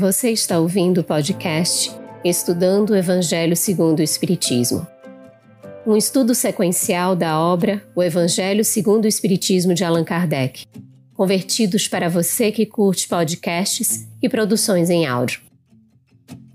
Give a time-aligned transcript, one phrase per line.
[0.00, 4.86] Você está ouvindo o podcast Estudando o Evangelho segundo o Espiritismo.
[5.86, 10.64] Um estudo sequencial da obra O Evangelho segundo o Espiritismo de Allan Kardec,
[11.12, 15.42] convertidos para você que curte podcasts e produções em áudio.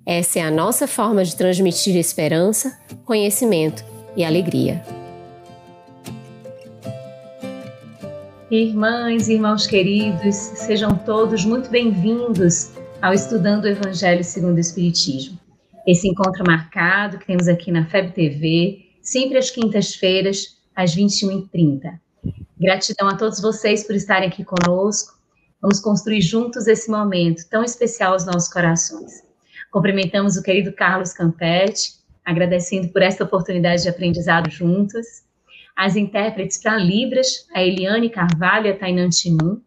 [0.03, 2.75] Essa é a nossa forma de transmitir esperança,
[3.05, 3.85] conhecimento
[4.17, 4.83] e alegria.
[8.49, 12.73] Irmãs e irmãos queridos, sejam todos muito bem-vindos
[13.05, 15.39] ao Estudando o Evangelho segundo o Espiritismo.
[15.85, 21.99] Esse encontro marcado que temos aqui na FEB TV, sempre às quintas-feiras, às 21h30.
[22.59, 25.19] Gratidão a todos vocês por estarem aqui conosco.
[25.61, 29.23] Vamos construir juntos esse momento tão especial aos nossos corações.
[29.71, 35.05] Cumprimentamos o querido Carlos Campetti, agradecendo por esta oportunidade de aprendizado juntos.
[35.75, 39.61] As intérpretes para Libras, a Eliane Carvalho e a Tainan Tinum,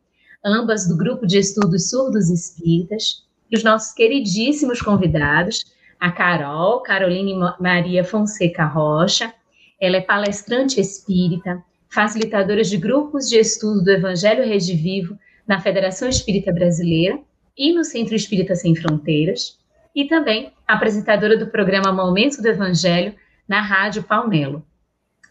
[0.45, 5.65] ambas do Grupo de Estudos Surdos Espíritas, e os nossos queridíssimos convidados,
[5.99, 9.33] a Carol, Caroline Maria Fonseca Rocha.
[9.81, 16.09] Ela é palestrante espírita, facilitadora de grupos de estudo do Evangelho Rede Vivo na Federação
[16.09, 17.19] Espírita Brasileira
[17.57, 19.59] e no Centro Espírita Sem Fronteiras,
[19.95, 23.15] e também apresentadora do programa Momento do Evangelho
[23.49, 24.65] na Rádio Palmelo.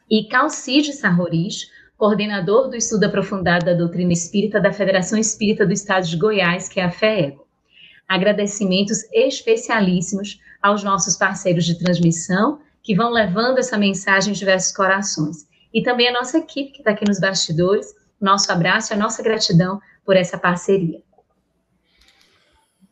[0.10, 6.06] E Calcide Sarroris, coordenador do estudo aprofundado da doutrina espírita da Federação Espírita do Estado
[6.06, 7.47] de Goiás, que é a FEEGO.
[8.08, 15.48] Agradecimentos especialíssimos aos nossos parceiros de transmissão, que vão levando essa mensagem em diversos corações.
[15.74, 19.22] E também a nossa equipe que está aqui nos bastidores, nosso abraço e a nossa
[19.22, 21.02] gratidão por essa parceria.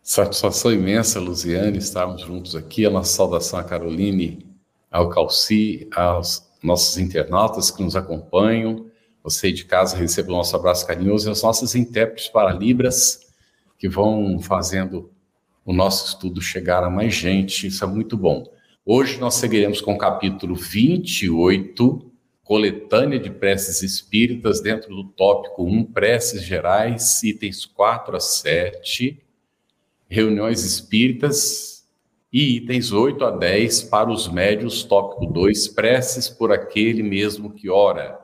[0.03, 2.85] Satisfação imensa, Luziane, estarmos juntos aqui.
[2.85, 4.45] A nossa saudação a Caroline,
[4.91, 8.85] ao Calci, aos nossos internautas que nos acompanham.
[9.23, 13.24] Você de casa receba o nosso abraço carinhoso e as nossas intérpretes para Libras,
[13.77, 15.11] que vão fazendo
[15.65, 18.45] o nosso estudo chegar a mais gente, isso é muito bom.
[18.85, 22.11] Hoje nós seguiremos com o capítulo 28,
[22.43, 29.19] coletânea de preces espíritas, dentro do tópico 1, preces gerais, itens 4 a 7,
[30.07, 31.75] reuniões espíritas,
[32.31, 37.69] e itens 8 a 10 para os médios, tópico 2, preces por aquele mesmo que
[37.69, 38.19] ora.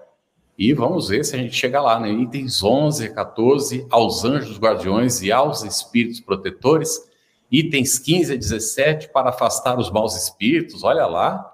[0.61, 2.11] E vamos ver se a gente chega lá, né?
[2.11, 7.09] Itens 11 a 14, aos anjos guardiões e aos espíritos protetores.
[7.51, 11.51] Itens 15 a 17, para afastar os maus espíritos, olha lá.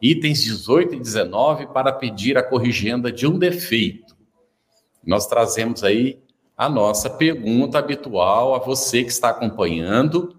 [0.00, 4.16] Itens 18 e 19, para pedir a corrigenda de um defeito.
[5.06, 6.18] Nós trazemos aí
[6.56, 10.34] a nossa pergunta habitual a você que está acompanhando.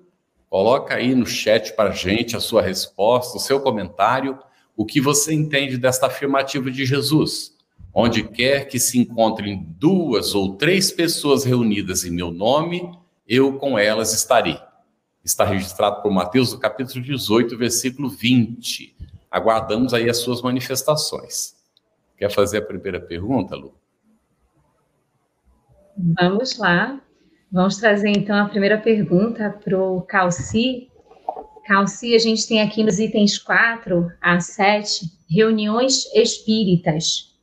[0.50, 4.40] Coloca aí no chat para a gente a sua resposta, o seu comentário,
[4.76, 7.56] o que você entende desta afirmativa de Jesus.
[8.00, 12.96] Onde quer que se encontrem duas ou três pessoas reunidas em meu nome,
[13.28, 14.56] eu com elas estarei.
[15.26, 18.96] Está registrado por Mateus, no capítulo 18, versículo 20.
[19.32, 21.56] Aguardamos aí as suas manifestações.
[22.16, 23.74] Quer fazer a primeira pergunta, Lu?
[25.98, 27.02] Vamos lá.
[27.52, 30.88] Vamos trazer então a primeira pergunta para o Calci.
[31.66, 37.36] Calci, a gente tem aqui nos itens 4 a 7, reuniões espíritas.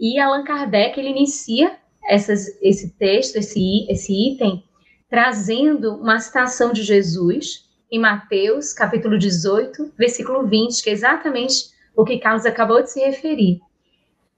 [0.00, 1.76] E Allan Kardec ele inicia
[2.08, 4.64] essas, esse texto, esse, esse item,
[5.10, 12.02] trazendo uma citação de Jesus em Mateus, capítulo 18, versículo 20, que é exatamente o
[12.02, 13.60] que Carlos acabou de se referir.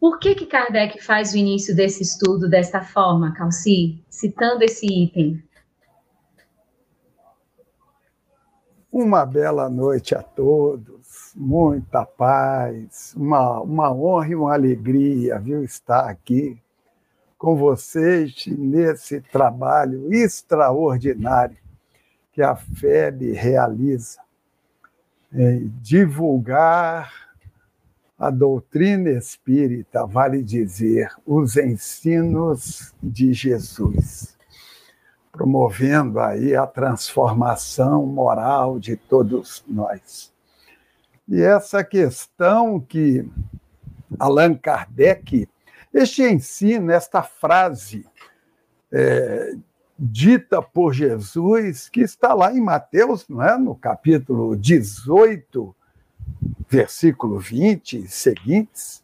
[0.00, 5.40] Por que, que Kardec faz o início desse estudo desta forma, Calci, citando esse item?
[8.90, 10.91] Uma bela noite a todos
[11.34, 16.60] muita paz, uma, uma honra e uma alegria, viu, estar aqui
[17.38, 21.56] com vocês nesse trabalho extraordinário
[22.32, 24.20] que a FEB realiza,
[25.34, 27.12] é, divulgar
[28.18, 34.36] a doutrina espírita, vale dizer, os ensinos de Jesus,
[35.32, 40.31] promovendo aí a transformação moral de todos nós.
[41.28, 43.24] E essa questão que
[44.18, 45.48] Allan Kardec,
[45.92, 48.06] este ensino, esta frase
[48.90, 49.54] é,
[49.98, 53.56] dita por Jesus, que está lá em Mateus, não é?
[53.56, 55.74] no capítulo 18,
[56.68, 59.02] versículo 20 e seguintes,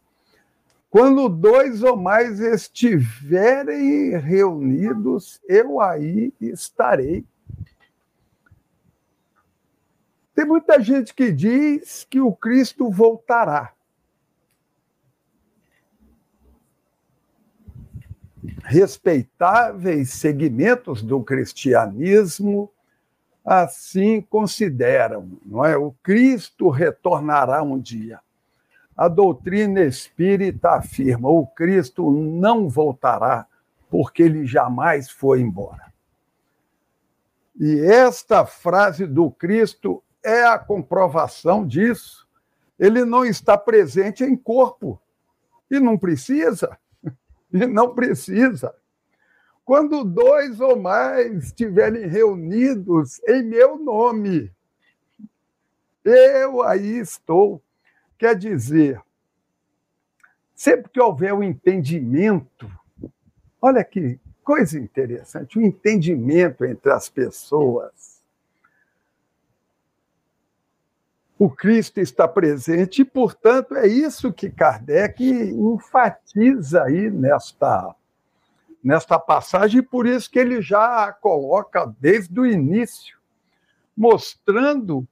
[0.90, 7.24] quando dois ou mais estiverem reunidos, eu aí estarei
[10.38, 13.72] Tem muita gente que diz que o Cristo voltará.
[18.62, 22.70] Respeitáveis segmentos do cristianismo
[23.44, 25.76] assim consideram, não é?
[25.76, 28.20] O Cristo retornará um dia.
[28.96, 33.44] A doutrina espírita afirma: o Cristo não voltará,
[33.90, 35.92] porque ele jamais foi embora.
[37.58, 42.28] E esta frase do Cristo é a comprovação disso.
[42.78, 45.00] Ele não está presente em corpo.
[45.70, 46.78] E não precisa.
[47.50, 48.74] E não precisa.
[49.64, 54.52] Quando dois ou mais estiverem reunidos em meu nome,
[56.04, 57.62] eu aí estou.
[58.18, 59.00] Quer dizer,
[60.54, 62.70] sempre que houver um entendimento,
[63.60, 68.17] olha que coisa interessante, o um entendimento entre as pessoas.
[71.38, 77.94] O Cristo está presente e, portanto, é isso que Kardec enfatiza aí nesta
[78.82, 83.18] nesta passagem, e por isso que ele já a coloca desde o início,
[83.96, 85.06] mostrando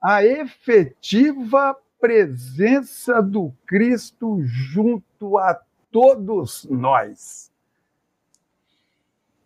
[0.00, 5.60] a efetiva presença do Cristo junto a
[5.90, 7.50] todos nós.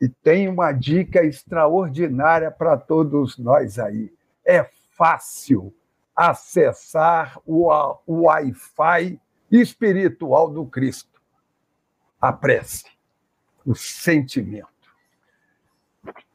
[0.00, 4.12] E tem uma dica extraordinária para todos nós aí.
[4.44, 5.72] É fácil
[6.14, 7.68] acessar o
[8.06, 9.20] Wi-Fi
[9.50, 11.20] espiritual do Cristo.
[12.20, 12.92] A prece
[13.64, 14.68] o sentimento.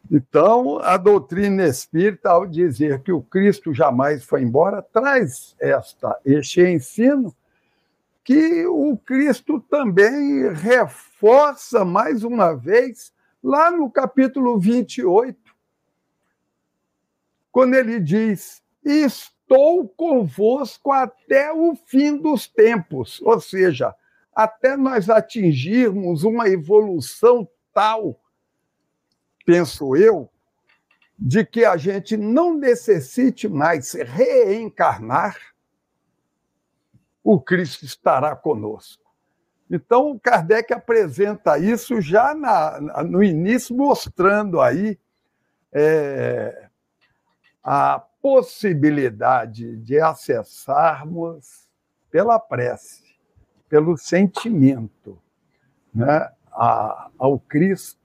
[0.09, 6.61] Então, a doutrina espírita, ao dizer que o Cristo jamais foi embora, traz esta, este
[6.61, 7.35] ensino
[8.23, 13.13] que o Cristo também reforça mais uma vez
[13.43, 15.37] lá no capítulo 28,
[17.51, 18.61] quando ele diz:
[19.49, 23.21] Estou convosco até o fim dos tempos.
[23.21, 23.95] Ou seja,
[24.35, 28.19] até nós atingirmos uma evolução tal,
[29.45, 30.29] penso eu,
[31.17, 35.37] de que a gente não necessite mais reencarnar,
[37.23, 39.03] o Cristo estará conosco.
[39.71, 44.99] Então, Kardec apresenta isso já na, no início, mostrando aí
[45.71, 46.67] é,
[47.63, 51.67] a possibilidade de acessarmos
[52.09, 53.07] pela prece
[53.69, 55.21] pelo sentimento
[55.93, 57.97] né, a, ao Cristo.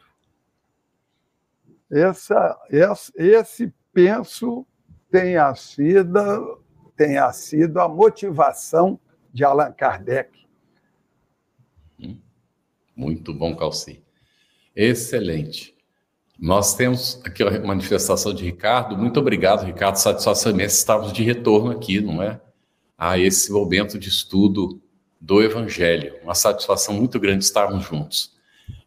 [1.90, 4.66] Essa, esse, esse, penso,
[5.10, 6.62] tenha sido,
[6.96, 8.98] tenha sido a motivação
[9.32, 10.30] de Allan Kardec.
[12.00, 12.18] Hum,
[12.96, 14.02] muito bom, Calci.
[14.74, 15.71] Excelente.
[16.38, 18.96] Nós temos aqui a manifestação de Ricardo.
[18.96, 19.96] Muito obrigado, Ricardo.
[19.96, 22.40] Satisfação imensa estarmos de retorno aqui, não é?
[22.99, 24.81] A esse momento de estudo
[25.20, 26.17] do Evangelho.
[26.23, 28.32] Uma satisfação muito grande estarmos juntos.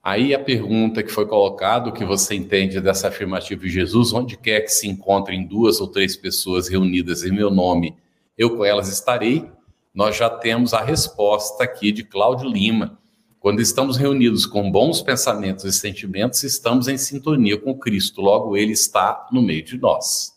[0.03, 4.37] Aí a pergunta que foi colocada, o que você entende dessa afirmativa de Jesus, onde
[4.37, 7.95] quer que se encontrem duas ou três pessoas reunidas em meu nome,
[8.37, 9.49] eu com elas estarei.
[9.93, 12.99] Nós já temos a resposta aqui de Cláudio Lima.
[13.45, 18.71] Quando estamos reunidos com bons pensamentos e sentimentos, estamos em sintonia com Cristo, logo ele
[18.71, 20.33] está no meio de nós.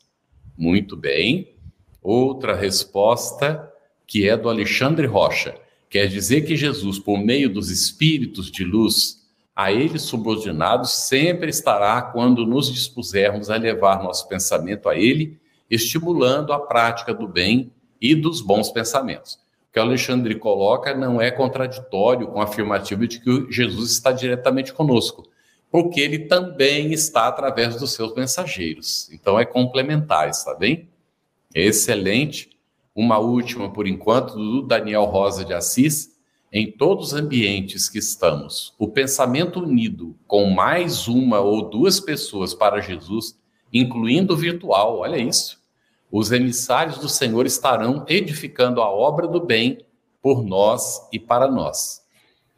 [0.58, 1.56] Muito bem.
[2.02, 3.66] Outra resposta
[4.06, 5.54] que é do Alexandre Rocha.
[5.88, 9.26] Quer dizer que Jesus, por meio dos espíritos de luz,
[9.56, 16.52] a ele subordinados, sempre estará quando nos dispusermos a levar nosso pensamento a ele, estimulando
[16.52, 19.38] a prática do bem e dos bons pensamentos.
[19.78, 25.30] Que Alexandre coloca não é contraditório com a afirmativa de que Jesus está diretamente conosco,
[25.70, 29.08] porque ele também está através dos seus mensageiros.
[29.12, 30.88] Então é complementar, está bem?
[31.54, 32.50] Excelente.
[32.92, 36.10] Uma última, por enquanto, do Daniel Rosa de Assis.
[36.52, 42.52] Em todos os ambientes que estamos, o pensamento unido com mais uma ou duas pessoas
[42.52, 43.38] para Jesus,
[43.72, 45.57] incluindo o virtual, olha isso.
[46.10, 49.84] Os emissários do Senhor estarão edificando a obra do bem
[50.22, 52.02] por nós e para nós.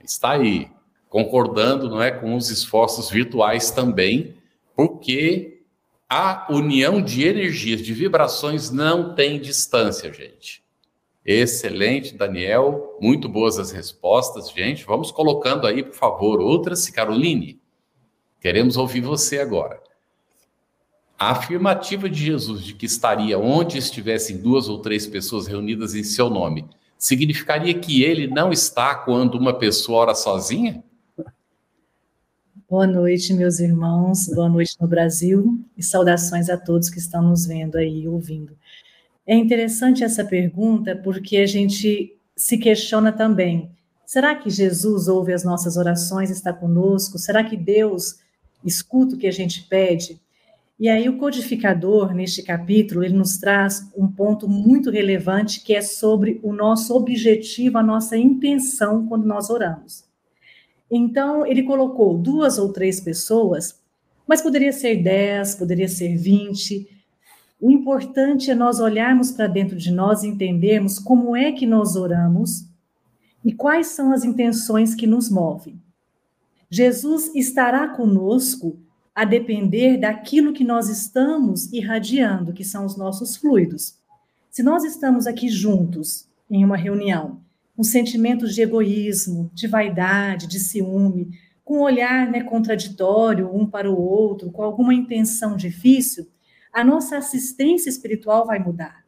[0.02, 0.68] Está aí,
[1.08, 4.36] concordando, não é, com os esforços virtuais também,
[4.74, 5.62] porque
[6.08, 10.64] a união de energias, de vibrações, não tem distância, gente.
[11.24, 12.96] Excelente, Daniel.
[13.00, 14.84] Muito boas as respostas, gente.
[14.84, 16.88] Vamos colocando aí, por favor, outras.
[16.88, 17.60] Caroline,
[18.40, 19.80] queremos ouvir você agora.
[21.20, 26.02] A afirmativa de Jesus de que estaria onde estivessem duas ou três pessoas reunidas em
[26.02, 30.82] seu nome, significaria que ele não está quando uma pessoa ora sozinha?
[32.66, 37.44] Boa noite, meus irmãos, boa noite no Brasil e saudações a todos que estão nos
[37.44, 38.56] vendo aí, ouvindo.
[39.26, 43.70] É interessante essa pergunta porque a gente se questiona também:
[44.06, 47.18] será que Jesus ouve as nossas orações, está conosco?
[47.18, 48.20] Será que Deus
[48.64, 50.18] escuta o que a gente pede?
[50.80, 55.82] E aí o codificador, neste capítulo, ele nos traz um ponto muito relevante que é
[55.82, 60.04] sobre o nosso objetivo, a nossa intenção quando nós oramos.
[60.90, 63.78] Então, ele colocou duas ou três pessoas,
[64.26, 66.88] mas poderia ser dez, poderia ser vinte.
[67.60, 71.94] O importante é nós olharmos para dentro de nós e entendermos como é que nós
[71.94, 72.64] oramos
[73.44, 75.78] e quais são as intenções que nos movem.
[76.70, 78.78] Jesus estará conosco
[79.20, 83.98] a depender daquilo que nós estamos irradiando, que são os nossos fluidos.
[84.50, 87.38] Se nós estamos aqui juntos em uma reunião,
[87.76, 93.90] com sentimentos de egoísmo, de vaidade, de ciúme, com um olhar né, contraditório um para
[93.90, 96.26] o outro, com alguma intenção difícil,
[96.72, 99.04] a nossa assistência espiritual vai mudar.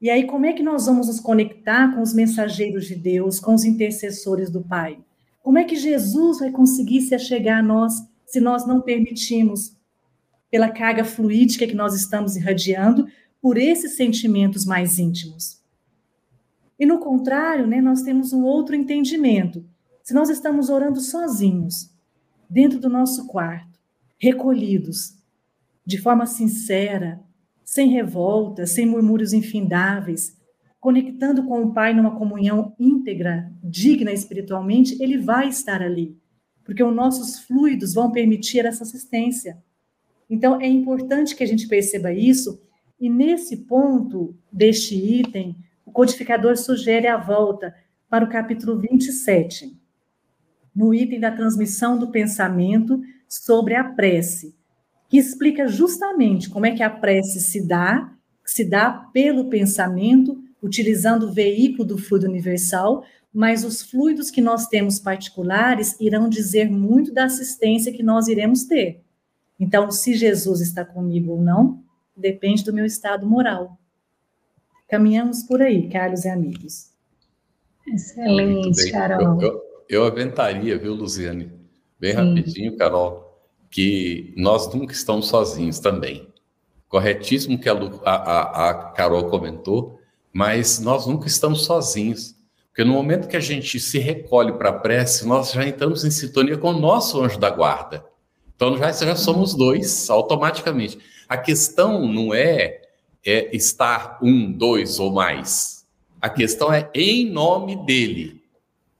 [0.00, 3.52] E aí, como é que nós vamos nos conectar com os mensageiros de Deus, com
[3.52, 4.98] os intercessores do Pai?
[5.42, 9.76] Como é que Jesus vai conseguir se achegar a nós se nós não permitimos,
[10.50, 13.08] pela carga fluídica que nós estamos irradiando,
[13.40, 15.62] por esses sentimentos mais íntimos.
[16.78, 19.64] E no contrário, né, nós temos um outro entendimento.
[20.02, 21.90] Se nós estamos orando sozinhos,
[22.48, 23.78] dentro do nosso quarto,
[24.18, 25.16] recolhidos,
[25.84, 27.20] de forma sincera,
[27.64, 30.36] sem revolta, sem murmúrios infindáveis,
[30.80, 36.16] conectando com o Pai numa comunhão íntegra, digna espiritualmente, ele vai estar ali
[36.64, 39.62] porque os nossos fluidos vão permitir essa assistência.
[40.28, 42.60] Então, é importante que a gente perceba isso,
[42.98, 47.74] e nesse ponto deste item, o codificador sugere a volta
[48.08, 49.76] para o capítulo 27,
[50.74, 54.54] no item da transmissão do pensamento sobre a prece,
[55.08, 58.12] que explica justamente como é que a prece se dá,
[58.44, 63.04] se dá pelo pensamento, utilizando o veículo do fluido universal,
[63.34, 68.62] mas os fluidos que nós temos particulares irão dizer muito da assistência que nós iremos
[68.62, 69.02] ter.
[69.58, 71.82] Então, se Jesus está comigo ou não,
[72.16, 73.76] depende do meu estado moral.
[74.88, 76.92] Caminhamos por aí, Carlos e amigos.
[77.86, 79.40] Excelente, Carol.
[79.40, 81.50] Eu, eu, eu, aventaria, viu, Luziane?
[81.98, 82.16] Bem Sim.
[82.16, 86.28] rapidinho, Carol, que nós nunca estamos sozinhos também.
[86.88, 87.74] Corretíssimo que a,
[88.04, 89.98] a, a Carol comentou,
[90.32, 92.33] mas nós nunca estamos sozinhos.
[92.74, 96.10] Porque no momento que a gente se recolhe para a prece, nós já entramos em
[96.10, 98.04] sintonia com o nosso anjo da guarda.
[98.56, 100.98] Então já, já somos dois automaticamente.
[101.28, 102.82] A questão não é,
[103.24, 105.86] é estar um, dois ou mais.
[106.20, 108.42] A questão é em nome dele.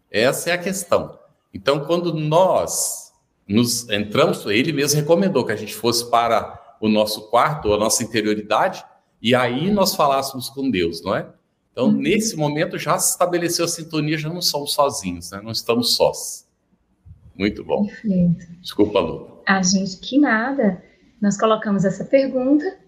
[0.09, 1.19] Essa é a questão.
[1.53, 3.13] Então, quando nós
[3.49, 8.05] nos entramos, ele mesmo recomendou que a gente fosse para o nosso quarto, a nossa
[8.05, 8.85] interioridade,
[9.21, 11.27] e aí nós falássemos com Deus, não é?
[11.75, 11.93] Então, uhum.
[11.93, 15.41] nesse momento, já se estabeleceu a sintonia, já não somos sozinhos, né?
[15.43, 16.47] não estamos sós.
[17.37, 17.87] Muito bom.
[17.87, 18.47] Perfeito.
[18.61, 19.43] Desculpa, Lu.
[19.45, 20.81] A gente, que nada.
[21.21, 22.79] Nós colocamos essa pergunta.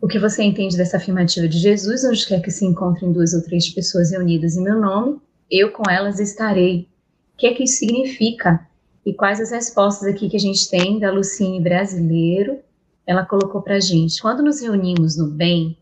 [0.00, 3.42] O que você entende dessa afirmativa de Jesus, onde quer que se encontrem duas ou
[3.44, 6.88] três pessoas reunidas em meu nome, eu com elas estarei.
[7.34, 8.66] O que é que isso significa?
[9.06, 12.58] E quais as respostas aqui que a gente tem da Lucine Brasileiro?
[13.06, 14.20] Ela colocou para a gente.
[14.20, 15.78] Quando nos reunimos no bem,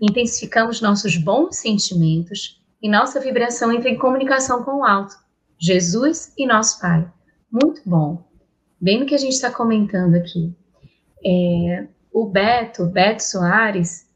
[0.00, 5.16] intensificamos nossos bons sentimentos e nossa vibração entra em comunicação com o alto,
[5.58, 7.10] Jesus e nosso Pai.
[7.50, 8.24] Muito bom.
[8.80, 10.54] Bem no que a gente está comentando aqui.
[11.24, 14.06] É, o Beto, Beto Soares,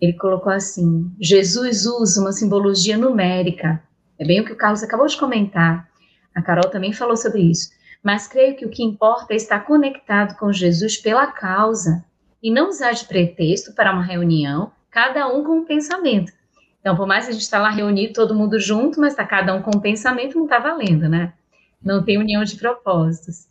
[0.00, 3.82] ele colocou assim: Jesus usa uma simbologia numérica.
[4.18, 5.88] É bem o que o Carlos acabou de comentar.
[6.34, 7.70] A Carol também falou sobre isso.
[8.02, 12.04] Mas creio que o que importa é estar conectado com Jesus pela causa
[12.42, 16.32] e não usar de pretexto para uma reunião cada um com um pensamento.
[16.80, 19.54] Então, por mais que a gente está lá reunido, todo mundo junto, mas está cada
[19.54, 21.34] um com um pensamento, não está valendo, né?
[21.80, 23.46] Não tem união de propósitos.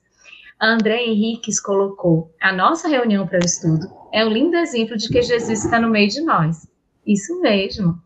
[0.60, 5.22] André Henriques colocou: a nossa reunião para o estudo é um lindo exemplo de que
[5.22, 6.68] Jesus está no meio de nós.
[7.06, 7.98] Isso mesmo.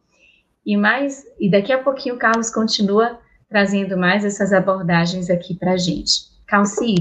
[0.63, 3.19] E mais, e daqui a pouquinho o Carlos continua
[3.49, 6.29] trazendo mais essas abordagens aqui para a gente.
[6.45, 6.93] Calci,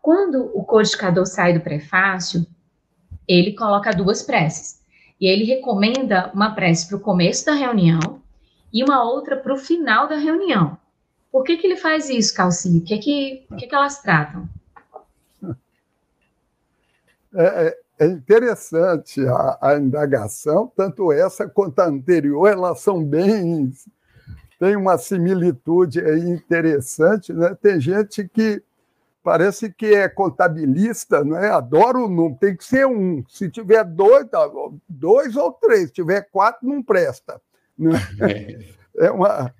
[0.00, 2.46] quando o codificador sai do prefácio,
[3.26, 4.79] ele coloca duas preces.
[5.20, 8.22] E ele recomenda uma prece para o começo da reunião
[8.72, 10.78] e uma outra para o final da reunião.
[11.30, 12.78] Por que, que ele faz isso, Calci?
[12.78, 14.48] O que, que, que, que elas tratam?
[17.34, 23.72] É, é, é interessante a, a, indagação, tanto essa quanto a anterior, elas são bem.
[24.58, 27.32] tem uma similitude interessante.
[27.32, 27.56] Né?
[27.62, 28.62] Tem gente que
[29.22, 31.50] parece que é contabilista, não é?
[31.50, 33.24] Adoro o número, tem que ser um.
[33.28, 34.50] Se tiver dois, tá,
[34.88, 37.40] dois ou três, se tiver quatro, não presta.
[37.76, 38.00] Não é?
[38.96, 39.54] é uma.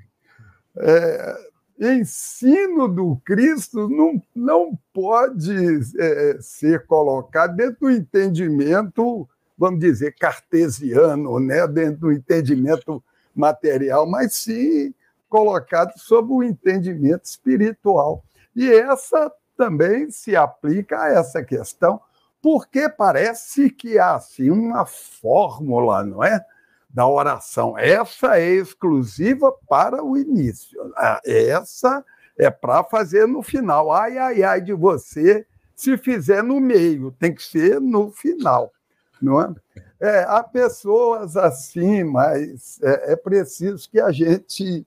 [0.77, 1.51] É,
[1.81, 5.51] ensino do Cristo não, não pode
[5.99, 11.67] é, ser colocado dentro do entendimento, vamos dizer, cartesiano, né?
[11.67, 13.03] dentro do entendimento
[13.35, 14.95] material, mas sim
[15.29, 18.25] colocado sob o entendimento espiritual.
[18.55, 22.01] E essa também se aplica a essa questão,
[22.41, 26.43] porque parece que há assim uma fórmula, não é?
[26.89, 27.77] Da oração.
[27.77, 30.81] Essa é exclusiva para o início.
[30.97, 32.03] Ah, essa
[32.39, 33.93] é para fazer no final.
[33.93, 38.73] Ai, ai, ai de você se fizer no meio, tem que ser no final,
[39.21, 39.55] não é?
[40.01, 44.87] é há pessoas assim, mas é, é preciso que a gente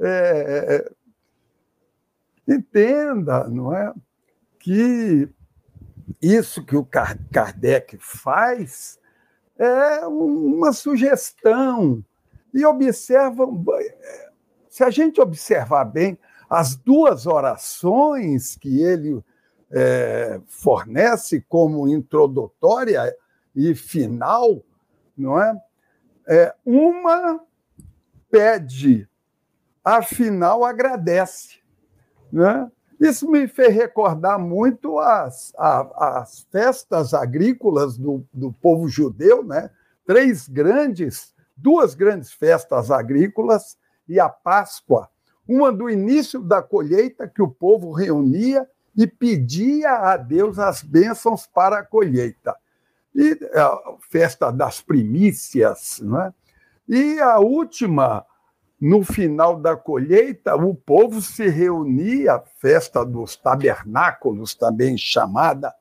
[0.00, 0.92] é,
[2.48, 3.92] entenda, não é,
[4.58, 5.28] que
[6.20, 8.98] isso que o Kardec faz
[9.58, 12.04] é uma sugestão
[12.52, 13.46] e observa,
[14.68, 19.22] se a gente observar bem as duas orações que ele
[19.70, 23.14] é, fornece como introdutória
[23.54, 24.62] e final,
[25.16, 25.60] não é?
[26.28, 27.40] é uma
[28.30, 29.08] pede
[29.84, 31.58] afinal agradece.
[32.36, 32.70] Né?
[33.00, 39.70] Isso me fez recordar muito as, as festas agrícolas do, do povo judeu, né?
[40.06, 45.08] três grandes, duas grandes festas agrícolas e a Páscoa,
[45.48, 51.46] uma do início da colheita que o povo reunia e pedia a Deus as bênçãos
[51.46, 52.54] para a colheita.
[53.14, 56.34] E a festa das primícias, né?
[56.86, 58.26] E a última
[58.80, 65.74] no final da colheita, o povo se reunia, festa dos tabernáculos, também chamada,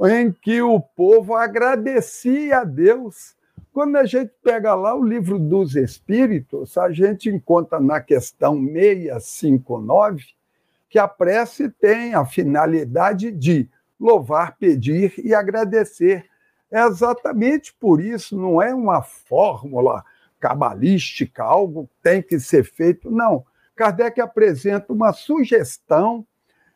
[0.00, 3.36] em que o povo agradecia a Deus.
[3.72, 10.24] Quando a gente pega lá o livro dos Espíritos, a gente encontra na questão 659
[10.90, 13.66] que a prece tem a finalidade de
[13.98, 16.26] louvar, pedir e agradecer.
[16.70, 20.04] É exatamente por isso, não é uma fórmula
[20.42, 23.08] cabalística, algo tem que ser feito.
[23.08, 23.46] Não.
[23.76, 26.26] Kardec apresenta uma sugestão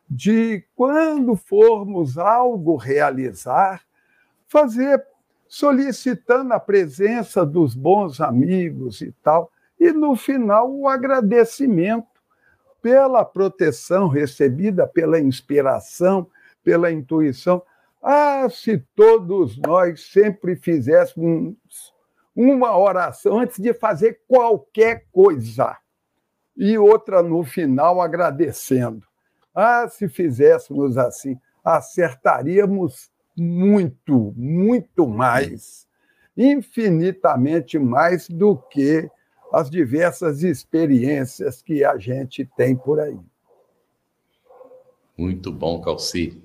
[0.08, 3.82] de quando formos algo realizar,
[4.46, 5.04] fazer
[5.48, 9.50] solicitando a presença dos bons amigos e tal,
[9.80, 12.06] e no final o agradecimento
[12.80, 16.28] pela proteção recebida, pela inspiração,
[16.62, 17.60] pela intuição.
[18.00, 21.56] Ah, se todos nós sempre fizéssemos
[22.36, 25.76] uma oração antes de fazer qualquer coisa
[26.54, 29.06] e outra no final agradecendo.
[29.54, 35.88] Ah, se fizéssemos assim, acertaríamos muito, muito mais,
[36.36, 39.10] infinitamente mais do que
[39.52, 43.18] as diversas experiências que a gente tem por aí.
[45.16, 46.42] Muito bom, Calci.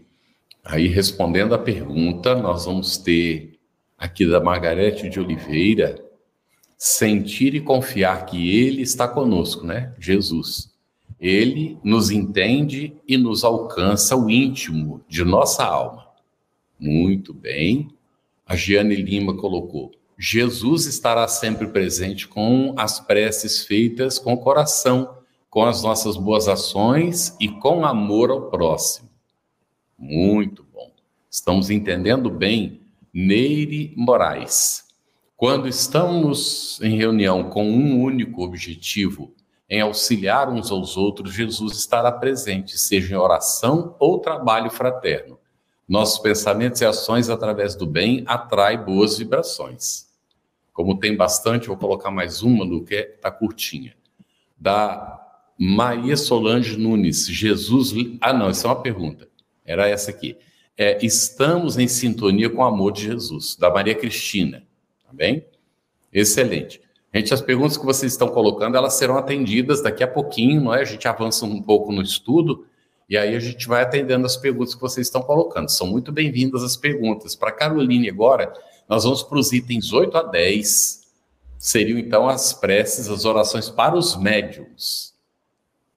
[0.64, 3.60] Aí, respondendo à pergunta, nós vamos ter
[4.02, 6.04] aqui da Margarete de Oliveira,
[6.76, 9.94] sentir e confiar que Ele está conosco, né?
[10.00, 10.72] Jesus.
[11.20, 16.08] Ele nos entende e nos alcança o íntimo de nossa alma.
[16.80, 17.90] Muito bem.
[18.44, 25.16] A Giane Lima colocou: Jesus estará sempre presente com as preces feitas com o coração,
[25.48, 29.08] com as nossas boas ações e com amor ao próximo.
[29.96, 30.90] Muito bom.
[31.30, 32.81] Estamos entendendo bem
[33.14, 34.86] Neire Moraes.
[35.36, 39.34] Quando estamos em reunião com um único objetivo,
[39.70, 45.40] em auxiliar uns aos outros, Jesus estará presente, seja em oração ou trabalho fraterno.
[45.88, 50.08] Nossos pensamentos e ações através do bem atraem boas vibrações.
[50.72, 53.94] Como tem bastante, vou colocar mais uma do que está curtinha.
[54.58, 55.20] Da
[55.58, 57.94] Maria Solange Nunes, Jesus.
[58.22, 59.28] Ah, não, essa é uma pergunta.
[59.66, 60.38] Era essa aqui
[60.78, 64.64] é, estamos em sintonia com o amor de Jesus, da Maria Cristina,
[65.06, 65.46] tá bem?
[66.12, 66.82] Excelente.
[67.14, 70.82] Gente, as perguntas que vocês estão colocando, elas serão atendidas daqui a pouquinho, não é?
[70.82, 72.66] A gente avança um pouco no estudo
[73.10, 75.68] e aí a gente vai atendendo as perguntas que vocês estão colocando.
[75.68, 77.36] São muito bem-vindas as perguntas.
[77.36, 78.54] Para Caroline agora,
[78.88, 81.02] nós vamos para os itens 8 a 10.
[81.58, 85.11] Seriam então as preces, as orações para os médiums.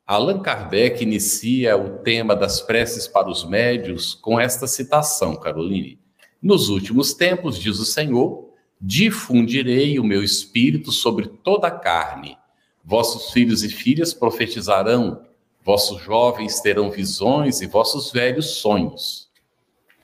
[0.06, 5.98] Allan Kardec inicia o tema das preces para os médios com esta citação, Caroline.
[6.42, 12.36] Nos últimos tempos, diz o Senhor, difundirei o meu espírito sobre toda a carne.
[12.84, 15.22] Vossos filhos e filhas profetizarão,
[15.64, 19.30] vossos jovens terão visões e vossos velhos sonhos.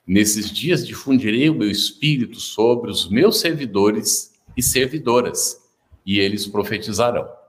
[0.07, 5.61] Nesses dias difundirei o meu espírito sobre os meus servidores e servidoras,
[6.03, 7.40] e eles profetizarão.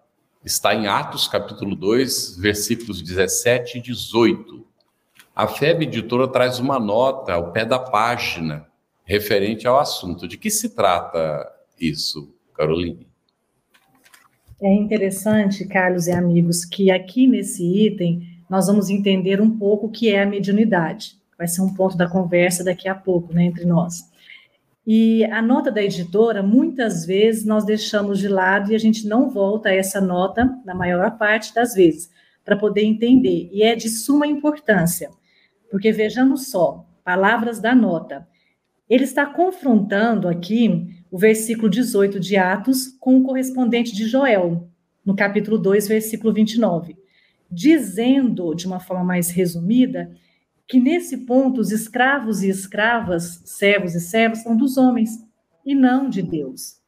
[0.45, 4.67] Está em Atos capítulo 2, versículos 17 e 18.
[5.35, 8.67] A FEB Editora traz uma nota ao pé da página
[9.05, 10.27] referente ao assunto.
[10.27, 11.51] De que se trata
[11.81, 13.07] isso, Caroline?
[14.61, 19.91] É interessante, Carlos e amigos, que aqui nesse item nós vamos entender um pouco o
[19.91, 21.17] que é a mediunidade.
[21.39, 24.12] Vai ser um ponto da conversa daqui a pouco, né, entre nós.
[24.87, 29.31] E a nota da editora, muitas vezes nós deixamos de lado e a gente não
[29.31, 32.11] volta a essa nota, na maior parte das vezes,
[32.45, 33.49] para poder entender.
[33.53, 35.11] E é de suma importância,
[35.71, 38.27] porque vejamos só, palavras da nota.
[38.91, 44.69] Ele está confrontando aqui o versículo 18 de Atos com o correspondente de Joel,
[45.05, 46.97] no capítulo 2, versículo 29
[47.53, 50.11] dizendo, de uma forma mais resumida,
[50.73, 55.23] que nesse ponto os escravos e escravas, servos e servas, são dos homens
[55.67, 56.79] e não de Deus.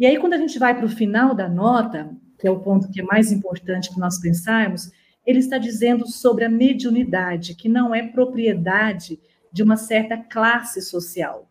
[0.00, 2.90] E aí, quando a gente vai para o final da nota, que é o ponto
[2.90, 4.90] que é mais importante para nós pensarmos,
[5.26, 9.20] ele está dizendo sobre a mediunidade, que não é propriedade
[9.52, 11.46] de uma certa classe social.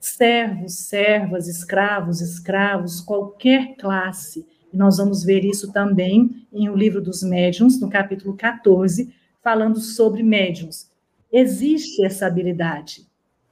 [0.00, 7.00] Servos, servas, escravos, escravos, qualquer classe e nós vamos ver isso também em O Livro
[7.00, 10.92] dos Médiuns, no capítulo 14, falando sobre médiuns.
[11.36, 13.08] Existe essa habilidade.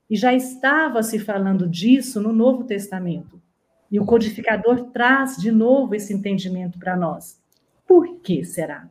[0.09, 3.43] E já estava se falando disso no Novo Testamento.
[3.91, 7.43] E o codificador traz de novo esse entendimento para nós.
[7.85, 8.89] Por que será?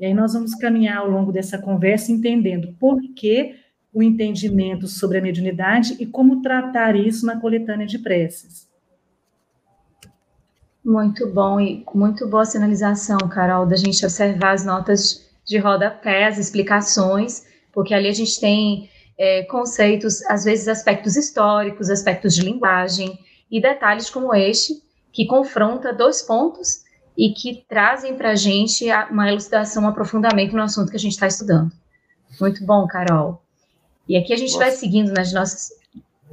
[0.00, 3.56] E aí nós vamos caminhar ao longo dessa conversa entendendo por que
[3.92, 8.66] o entendimento sobre a mediunidade e como tratar isso na coletânea de preces.
[10.82, 16.38] Muito bom e muito boa sinalização, Carol, da gente observar as notas de rodapé, as
[16.38, 23.18] explicações, porque ali a gente tem é, conceitos, às vezes aspectos históricos, aspectos de linguagem
[23.50, 24.82] e detalhes como este,
[25.12, 26.84] que confronta dois pontos
[27.16, 31.12] e que trazem para a gente uma elucidação, um aprofundamento no assunto que a gente
[31.12, 31.70] está estudando.
[32.40, 33.42] Muito bom, Carol.
[34.08, 34.64] E aqui a gente Nossa.
[34.64, 35.70] vai seguindo nas nossas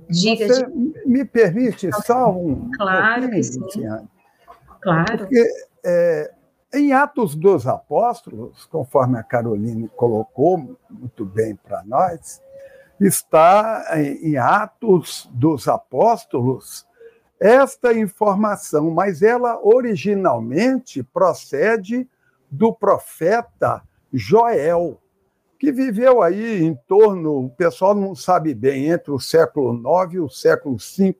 [0.10, 0.58] dicas.
[0.58, 1.08] Você de...
[1.08, 2.70] me permite só um.
[2.76, 3.62] Claro que sim.
[4.82, 5.18] Claro.
[5.20, 5.48] Porque
[5.86, 6.32] é,
[6.74, 12.42] em Atos dos Apóstolos, conforme a Caroline colocou muito bem para nós,
[13.00, 16.86] está em Atos dos Apóstolos
[17.40, 22.08] esta informação, mas ela originalmente procede
[22.50, 23.82] do profeta
[24.14, 25.02] Joel,
[25.58, 30.20] que viveu aí em torno, o pessoal não sabe bem, entre o século IX e
[30.20, 31.18] o século V,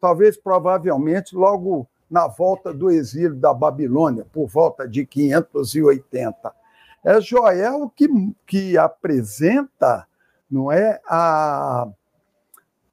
[0.00, 6.52] talvez provavelmente logo na volta do exílio da Babilônia, por volta de 580.
[7.04, 8.08] É Joel que,
[8.46, 10.06] que apresenta
[10.50, 11.86] não é, a,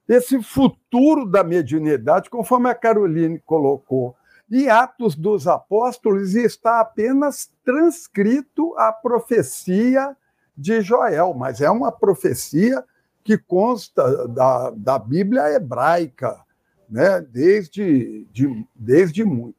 [0.07, 4.15] esse futuro da mediunidade, conforme a Caroline colocou.
[4.51, 10.15] Em Atos dos Apóstolos está apenas transcrito a profecia
[10.55, 12.83] de Joel, mas é uma profecia
[13.23, 16.44] que consta da, da Bíblia hebraica
[16.89, 19.55] né, desde, de, desde muito.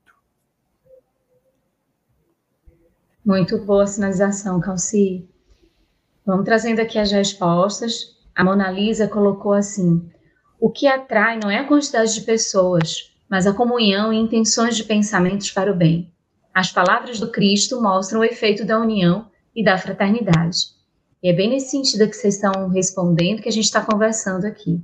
[3.24, 5.28] Muito boa sinalização, Calci.
[6.24, 8.16] Vamos trazendo aqui as respostas.
[8.34, 10.08] A Mona Lisa colocou assim:
[10.60, 14.84] o que atrai não é a quantidade de pessoas, mas a comunhão e intenções de
[14.84, 16.12] pensamentos para o bem.
[16.54, 20.76] As palavras do Cristo mostram o efeito da união e da fraternidade.
[21.22, 24.80] E é bem nesse sentido que vocês estão respondendo que a gente está conversando aqui.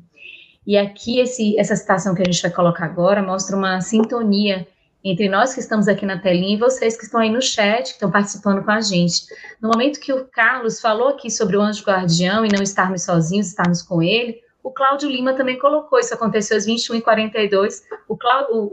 [0.66, 4.66] E aqui, esse, essa citação que a gente vai colocar agora mostra uma sintonia
[5.04, 7.92] entre nós que estamos aqui na telinha e vocês que estão aí no chat, que
[7.92, 9.26] estão participando com a gente.
[9.60, 13.48] No momento que o Carlos falou aqui sobre o anjo guardião e não estarmos sozinhos,
[13.48, 18.14] estarmos com ele, o Cláudio Lima também colocou, isso aconteceu às 21h42, o,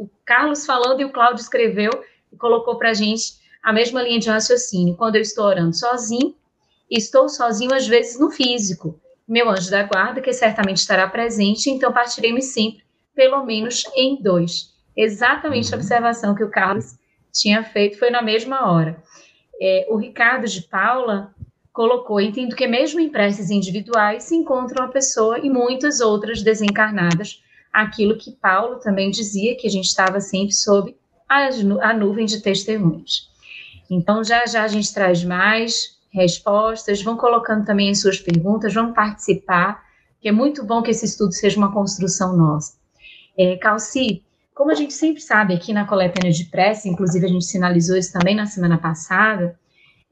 [0.03, 1.89] o, Carlos falando e o Cláudio escreveu
[2.31, 4.95] e colocou para a gente a mesma linha de raciocínio.
[4.95, 6.35] Quando eu estou orando sozinho,
[6.91, 8.99] estou sozinho às vezes no físico,
[9.31, 12.83] meu anjo da guarda, que certamente estará presente, então partiremos sempre,
[13.15, 14.73] pelo menos em dois.
[14.95, 15.81] Exatamente a uhum.
[15.81, 16.97] observação que o Carlos
[17.31, 19.01] tinha feito foi na mesma hora.
[19.61, 21.33] É, o Ricardo de Paula
[21.71, 27.43] colocou, entendo que mesmo em preces individuais se encontra uma pessoa e muitas outras desencarnadas,
[27.71, 30.95] aquilo que Paulo também dizia, que a gente estava sempre sob
[31.27, 31.49] a,
[31.81, 33.29] a nuvem de testemunhos.
[33.89, 38.93] Então, já já a gente traz mais, respostas, vão colocando também as suas perguntas, vão
[38.93, 39.83] participar,
[40.19, 42.77] que é muito bom que esse estudo seja uma construção nossa.
[43.37, 47.45] É, Calci, como a gente sempre sabe aqui na coletânea de prece, inclusive a gente
[47.45, 49.57] sinalizou isso também na semana passada,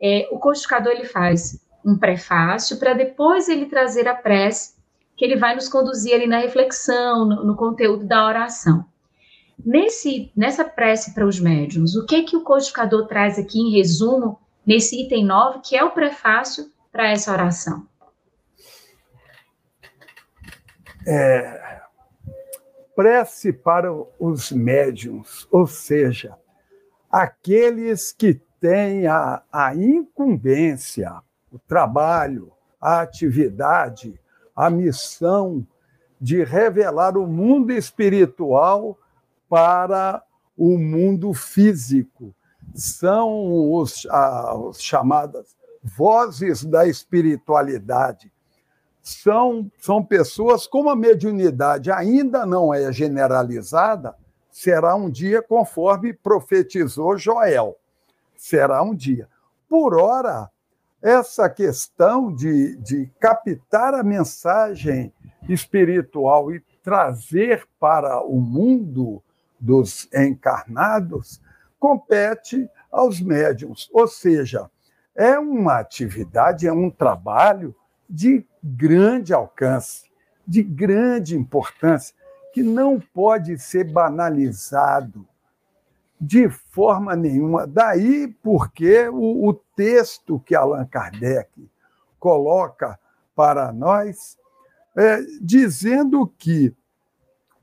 [0.02, 4.76] é, o codificador ele faz um prefácio para depois ele trazer a prece,
[5.18, 8.86] que ele vai nos conduzir ali na reflexão, no, no conteúdo da oração.
[9.66, 14.40] Nesse, nessa prece para os médiums, o que que o codificador traz aqui em resumo
[14.68, 17.88] nesse item 9, que é o prefácio para essa oração?
[21.08, 21.82] É,
[22.94, 26.38] prece para os médiums, ou seja,
[27.10, 31.16] aqueles que têm a, a incumbência,
[31.50, 32.52] o trabalho,
[32.82, 34.20] a atividade,
[34.54, 35.66] a missão
[36.20, 38.98] de revelar o mundo espiritual
[39.48, 40.22] para
[40.58, 42.36] o mundo físico.
[42.76, 48.32] São os, as chamadas vozes da espiritualidade.
[49.02, 54.16] São, são pessoas, como a mediunidade ainda não é generalizada,
[54.52, 57.78] será um dia conforme profetizou Joel.
[58.36, 59.30] Será um dia.
[59.70, 60.50] Por ora,
[61.02, 65.14] essa questão de, de captar a mensagem
[65.48, 69.24] espiritual e trazer para o mundo
[69.60, 71.42] dos encarnados
[71.80, 74.70] compete aos médiums, ou seja,
[75.16, 77.76] é uma atividade, é um trabalho
[78.10, 80.10] de grande alcance,
[80.46, 82.16] de grande importância,
[82.54, 85.28] que não pode ser banalizado
[86.20, 87.68] de forma nenhuma.
[87.68, 91.70] Daí porque o, o texto que Allan Kardec
[92.20, 93.00] coloca
[93.36, 94.38] para nós,
[94.96, 96.76] é, dizendo que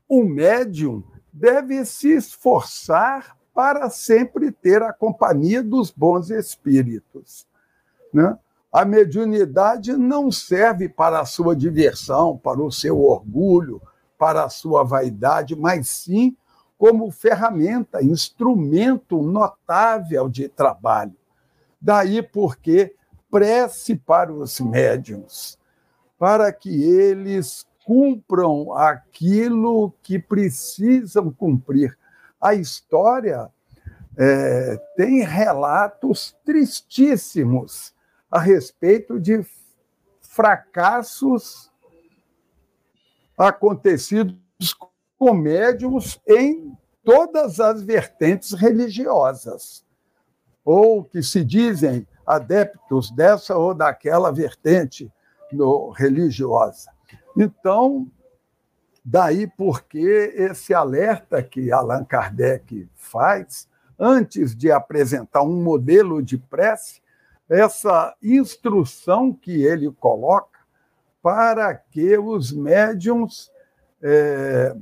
[0.07, 7.47] o médium deve se esforçar para sempre ter a companhia dos bons espíritos.
[8.13, 8.37] Né?
[8.69, 13.81] A mediunidade não serve para a sua diversão, para o seu orgulho,
[14.17, 16.35] para a sua vaidade, mas sim
[16.77, 21.15] como ferramenta, instrumento notável de trabalho.
[21.79, 22.93] Daí porque
[23.31, 25.57] prece para os médiums,
[26.19, 31.97] para que eles cumpram aquilo que precisam cumprir.
[32.45, 33.51] A história
[34.15, 37.91] é, tem relatos tristíssimos
[38.29, 39.43] a respeito de
[40.21, 41.71] fracassos
[43.35, 44.37] acontecidos
[45.17, 49.83] com médiums em todas as vertentes religiosas,
[50.63, 55.11] ou que se dizem adeptos dessa ou daquela vertente
[55.51, 56.91] no, religiosa.
[57.35, 58.05] Então,
[59.05, 67.01] daí porque esse alerta que Allan Kardec faz, antes de apresentar um modelo de prece,
[67.47, 70.59] essa instrução que ele coloca
[71.21, 73.51] para que os médiums
[74.01, 74.75] é,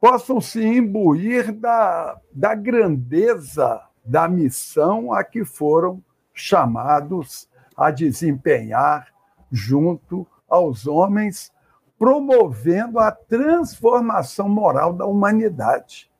[0.00, 6.02] possam se imbuir da, da grandeza da missão a que foram
[6.32, 9.08] chamados a desempenhar
[9.50, 11.52] junto aos homens,
[11.98, 16.10] promovendo a transformação moral da humanidade.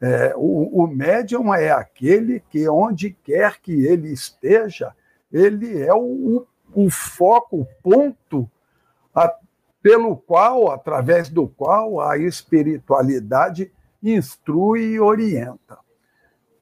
[0.00, 4.94] É, o, o médium é aquele que, onde quer que ele esteja,
[5.32, 8.50] ele é o, o foco, o ponto
[9.14, 9.34] a,
[9.80, 13.72] pelo qual, através do qual a espiritualidade
[14.02, 15.78] instrui e orienta.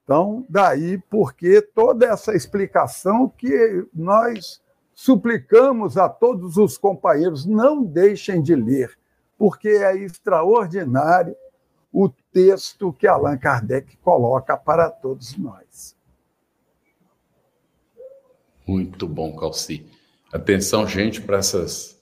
[0.04, 4.60] Então, daí porque toda essa explicação que nós
[4.94, 8.96] suplicamos a todos os companheiros, não deixem de ler,
[9.38, 11.35] porque é extraordinário
[11.92, 15.96] o texto que Allan Kardec coloca para todos nós.
[18.66, 19.87] Muito bom, Calci.
[20.33, 22.00] Atenção, gente, para essas.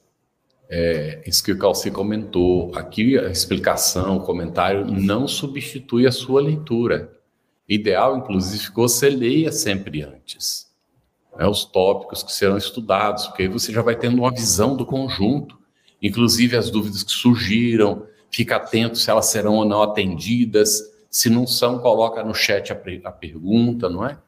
[0.69, 2.71] É, isso que o Calci comentou.
[2.77, 7.13] Aqui a explicação, o comentário não substitui a sua leitura.
[7.69, 10.70] Ideal, inclusive, que você leia sempre antes
[11.41, 14.85] né, os tópicos que serão estudados, porque aí você já vai tendo uma visão do
[14.85, 15.59] conjunto,
[16.03, 21.47] inclusive as dúvidas que surgiram, fica atento se elas serão ou não atendidas, se não
[21.47, 24.19] são, coloca no chat a, a pergunta, não é?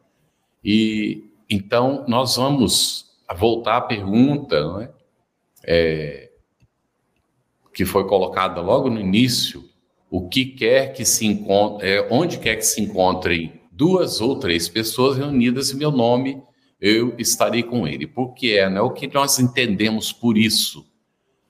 [0.65, 4.91] E então nós vamos voltar à pergunta, não é?
[5.65, 6.31] é
[7.75, 9.69] que foi colocada logo no início,
[10.11, 14.69] o que quer que se encontre, é, onde quer que se encontrem duas ou três
[14.69, 16.43] pessoas reunidas em meu nome,
[16.83, 18.09] eu estarei com ele.
[18.09, 18.81] Por que é, né?
[18.81, 20.85] O que nós entendemos por isso?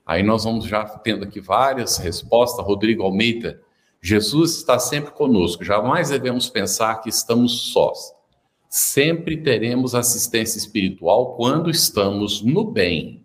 [0.04, 2.62] Aí nós vamos já tendo aqui várias respostas.
[2.66, 3.58] Rodrigo Almeida,
[4.02, 5.64] Jesus está sempre conosco.
[5.64, 8.12] Jamais devemos pensar que estamos sós.
[8.68, 13.24] Sempre teremos assistência espiritual quando estamos no bem.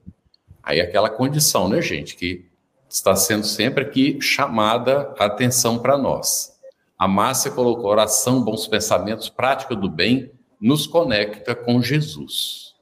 [0.63, 2.45] Aí aquela condição, né, gente, que
[2.89, 6.57] está sendo sempre aqui chamada a atenção para nós.
[6.97, 12.75] A Márcia colocou oração, bons pensamentos, prática do bem, nos conecta com Jesus.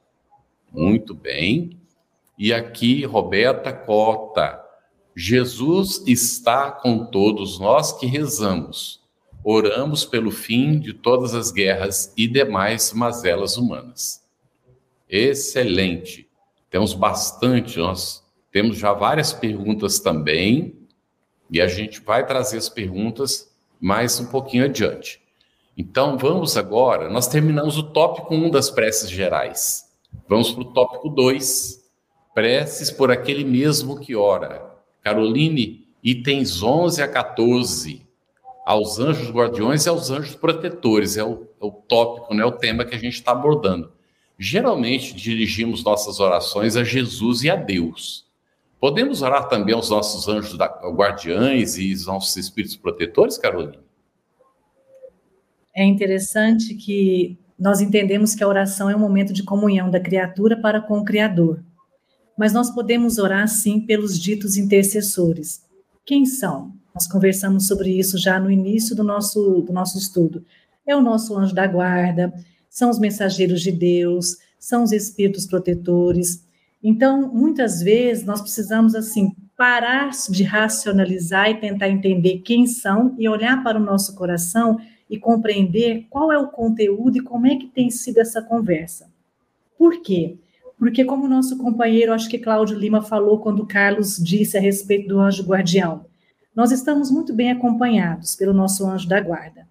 [0.72, 1.78] Muito bem.
[2.38, 4.62] E aqui, Roberta Cota,
[5.14, 9.02] Jesus está com todos nós que rezamos.
[9.42, 14.22] Oramos pelo fim de todas as guerras e demais mazelas humanas.
[15.08, 16.28] Excelente.
[16.68, 20.76] Temos bastante, nós temos já várias perguntas também,
[21.50, 25.22] e a gente vai trazer as perguntas mais um pouquinho adiante.
[25.76, 29.84] Então, vamos agora, nós terminamos o tópico 1 das preces gerais.
[30.26, 31.84] Vamos para o tópico 2,
[32.34, 34.64] preces por aquele mesmo que ora.
[35.02, 38.06] Caroline, itens 11 a 14,
[38.64, 42.84] aos anjos guardiões e aos anjos protetores, é o, é o tópico, né, o tema
[42.84, 43.92] que a gente está abordando.
[44.38, 48.26] Geralmente dirigimos nossas orações a Jesus e a Deus.
[48.80, 53.85] Podemos orar também aos nossos anjos da, guardiães e aos nossos espíritos protetores, Caroline?
[55.76, 60.56] É interessante que nós entendemos que a oração é um momento de comunhão da criatura
[60.56, 61.62] para com o Criador
[62.36, 65.62] mas nós podemos orar sim pelos ditos intercessores.
[66.04, 66.72] Quem são?
[66.94, 70.44] Nós conversamos sobre isso já no início do nosso, do nosso estudo.
[70.86, 72.32] É o nosso anjo da guarda,
[72.68, 76.44] são os mensageiros de Deus, são os espíritos protetores.
[76.82, 83.28] Então, muitas vezes nós precisamos assim parar de racionalizar e tentar entender quem são e
[83.28, 87.66] olhar para o nosso coração e compreender qual é o conteúdo e como é que
[87.66, 89.10] tem sido essa conversa.
[89.78, 90.36] Por quê?
[90.78, 95.08] porque como o nosso companheiro, acho que Cláudio Lima falou quando Carlos disse a respeito
[95.08, 96.04] do anjo guardião,
[96.54, 99.66] nós estamos muito bem acompanhados pelo nosso anjo da guarda.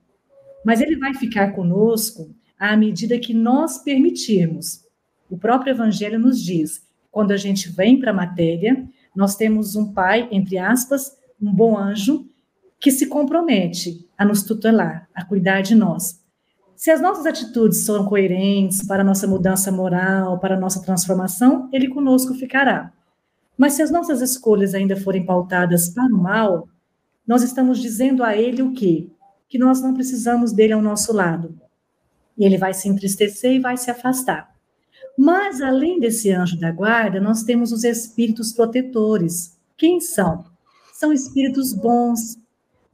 [0.63, 4.83] Mas ele vai ficar conosco à medida que nós permitirmos.
[5.29, 8.83] O próprio evangelho nos diz, quando a gente vem para a matéria,
[9.15, 12.27] nós temos um pai, entre aspas, um bom anjo,
[12.85, 16.23] que se compromete a nos tutelar, a cuidar de nós.
[16.75, 21.67] Se as nossas atitudes são coerentes para a nossa mudança moral, para a nossa transformação,
[21.73, 22.93] ele conosco ficará.
[23.57, 26.69] Mas se as nossas escolhas ainda forem pautadas para o mal,
[27.25, 29.09] nós estamos dizendo a ele o quê?
[29.49, 31.59] Que nós não precisamos dele ao nosso lado.
[32.37, 34.53] E ele vai se entristecer e vai se afastar.
[35.17, 39.57] Mas, além desse anjo da guarda, nós temos os espíritos protetores.
[39.75, 40.45] Quem são?
[40.93, 42.44] São espíritos bons,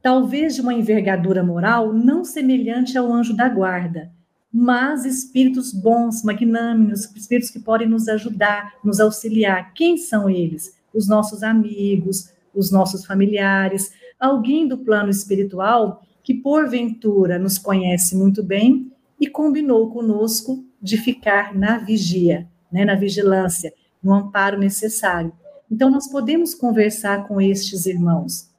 [0.02, 4.10] talvez de uma envergadura moral não semelhante ao anjo da guarda,
[4.52, 9.72] mas espíritos bons, magnâmios, espíritos que podem nos ajudar, nos auxiliar.
[9.72, 10.76] Quem são eles?
[10.92, 18.42] Os nossos amigos, os nossos familiares, alguém do plano espiritual que porventura nos conhece muito
[18.42, 25.32] bem e combinou conosco de ficar na vigia, né, na vigilância, no amparo necessário.
[25.70, 28.51] Então nós podemos conversar com estes irmãos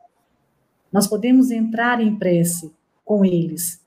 [0.94, 2.72] nós podemos entrar em prece
[3.04, 3.84] com eles.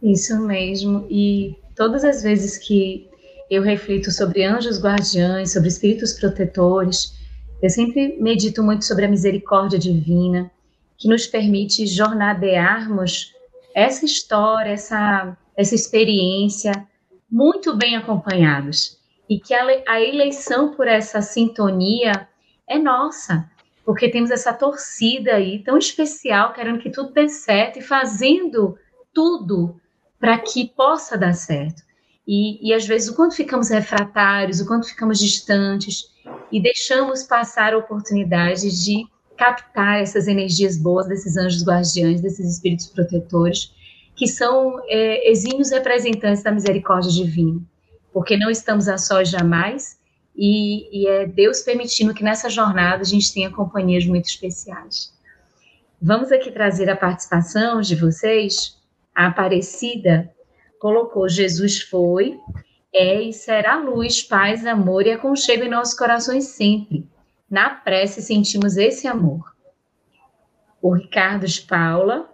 [0.00, 1.04] Isso mesmo.
[1.10, 3.08] E todas as vezes que
[3.50, 7.18] eu reflito sobre anjos guardiães, sobre espíritos protetores,
[7.60, 10.48] eu sempre medito muito sobre a misericórdia divina,
[10.96, 13.34] que nos permite jornadearmos
[13.74, 16.86] essa história, essa, essa experiência,
[17.28, 18.96] muito bem acompanhados.
[19.28, 22.28] E que a, a eleição por essa sintonia
[22.68, 23.50] é nossa
[23.88, 28.76] porque temos essa torcida aí tão especial, querendo que tudo dê certo e fazendo
[29.14, 29.80] tudo
[30.20, 31.82] para que possa dar certo.
[32.26, 36.04] E, e às vezes, o quanto ficamos refratários, o quanto ficamos distantes
[36.52, 39.06] e deixamos passar a oportunidade de
[39.38, 43.72] captar essas energias boas desses anjos guardiães, desses espíritos protetores,
[44.14, 47.58] que são é, exímios representantes da misericórdia divina,
[48.12, 49.97] porque não estamos a sós jamais
[50.38, 55.12] e, e é Deus permitindo que nessa jornada a gente tenha companhias muito especiais.
[56.00, 58.78] Vamos aqui trazer a participação de vocês.
[59.12, 60.32] A Aparecida
[60.78, 62.38] colocou: Jesus foi,
[62.94, 67.04] é e será luz, paz, amor e aconchego em nossos corações sempre.
[67.50, 69.42] Na prece sentimos esse amor.
[70.80, 72.32] O Ricardo de Paula,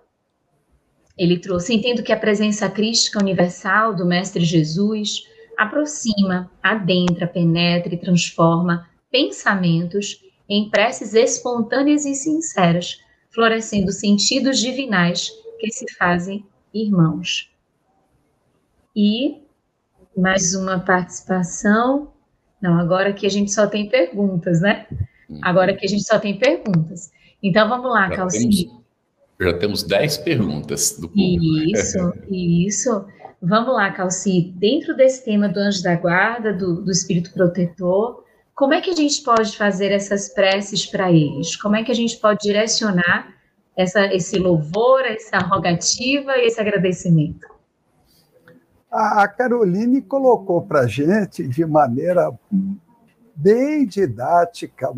[1.16, 5.22] ele trouxe: entendo que a presença crística universal do Mestre Jesus
[5.56, 12.98] aproxima, adentra, penetra e transforma pensamentos em preces espontâneas e sinceras,
[13.30, 17.50] florescendo sentidos divinais que se fazem irmãos.
[18.94, 19.42] E
[20.16, 22.12] mais uma participação.
[22.60, 24.86] Não, agora que a gente só tem perguntas, né?
[25.28, 25.40] Uhum.
[25.42, 27.10] Agora que a gente só tem perguntas.
[27.42, 28.70] Então vamos lá, Calcinha.
[29.40, 31.76] Já temos 10 perguntas do público.
[31.76, 33.06] Isso, isso.
[33.46, 34.54] Vamos lá, Calci.
[34.56, 38.24] Dentro desse tema do anjo da guarda, do, do espírito protetor,
[38.54, 41.54] como é que a gente pode fazer essas preces para eles?
[41.54, 43.34] Como é que a gente pode direcionar
[43.76, 47.46] essa, esse louvor, essa rogativa e esse agradecimento?
[48.90, 52.32] A Caroline colocou para a gente de maneira
[53.36, 54.90] bem didática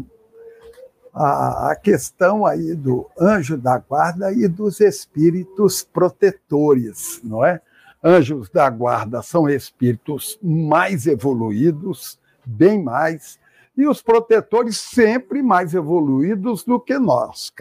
[1.13, 7.61] a, a questão aí do anjo da guarda e dos espíritos protetores, não é?
[8.09, 13.37] Anjos da guarda são espíritos mais evoluídos, bem mais,
[13.77, 17.53] e os protetores sempre mais evoluídos do que nós,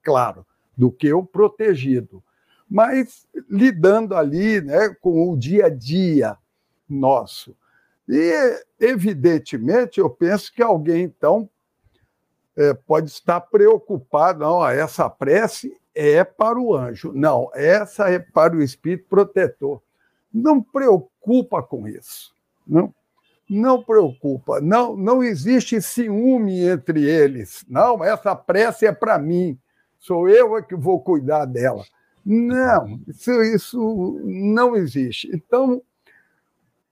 [0.00, 2.22] claro, do que o protegido.
[2.70, 6.38] Mas lidando ali né, com o dia a dia
[6.88, 7.56] nosso.
[8.08, 11.50] E, evidentemente, eu penso que alguém, então,
[12.56, 18.56] é, pode estar preocupado, não, essa prece é para o anjo, não, essa é para
[18.56, 19.82] o espírito protetor.
[20.32, 22.32] Não preocupa com isso,
[22.66, 22.94] não,
[23.48, 29.58] não preocupa, não, não existe ciúme entre eles, não, essa prece é para mim,
[29.98, 31.84] sou eu é que vou cuidar dela.
[32.24, 35.30] Não, isso, isso não existe.
[35.34, 35.82] Então,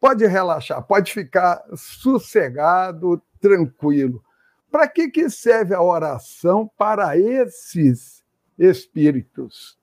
[0.00, 4.22] pode relaxar, pode ficar sossegado, tranquilo.
[4.70, 8.17] Para que, que serve a oração para esses
[8.58, 9.78] espíritos?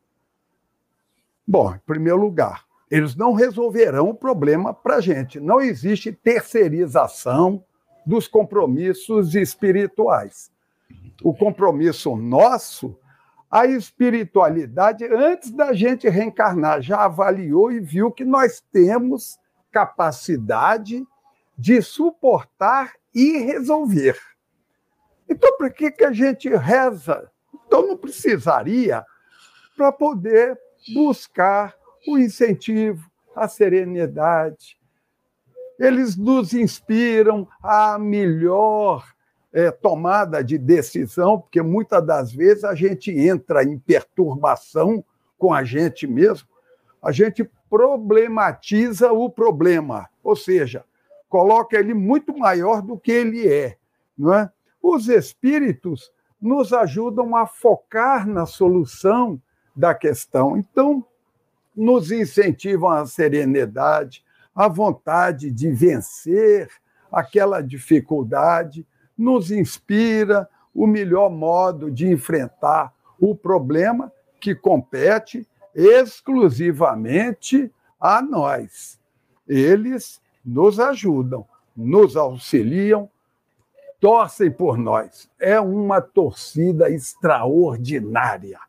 [1.47, 5.39] Bom, em primeiro lugar, eles não resolverão o problema para a gente.
[5.39, 7.63] Não existe terceirização
[8.05, 10.51] dos compromissos espirituais.
[11.23, 12.97] O compromisso nosso,
[13.49, 19.39] a espiritualidade, antes da gente reencarnar, já avaliou e viu que nós temos
[19.71, 21.05] capacidade
[21.57, 24.17] de suportar e resolver.
[25.29, 27.31] Então, por que, que a gente reza?
[27.75, 29.05] Então, não precisaria
[29.75, 30.57] para poder
[30.93, 31.75] buscar
[32.07, 34.79] o incentivo, a serenidade.
[35.77, 39.05] Eles nos inspiram a melhor
[39.51, 45.03] é, tomada de decisão, porque muitas das vezes a gente entra em perturbação
[45.37, 46.47] com a gente mesmo,
[47.03, 50.85] a gente problematiza o problema, ou seja,
[51.27, 53.75] coloca ele muito maior do que ele é,
[54.17, 54.49] não é?
[54.81, 56.14] Os espíritos
[56.45, 59.41] nos ajudam a focar na solução
[59.75, 60.55] da questão.
[60.55, 61.03] Então,
[61.75, 64.23] nos incentivam a serenidade,
[64.55, 66.69] a vontade de vencer
[67.11, 68.85] aquela dificuldade,
[69.17, 78.99] nos inspira o melhor modo de enfrentar o problema que compete exclusivamente a nós.
[79.47, 83.09] Eles nos ajudam, nos auxiliam,
[83.99, 85.29] torcem por nós.
[85.39, 88.59] É uma torcida extraordinária,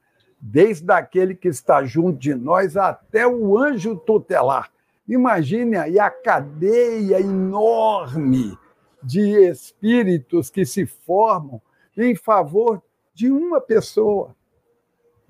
[0.41, 4.71] desde aquele que está junto de nós até o anjo tutelar.
[5.09, 8.57] Imagine aí a cadeia enorme
[9.03, 11.61] de espíritos que se formam
[11.97, 12.83] em favor
[13.15, 14.35] de uma pessoa,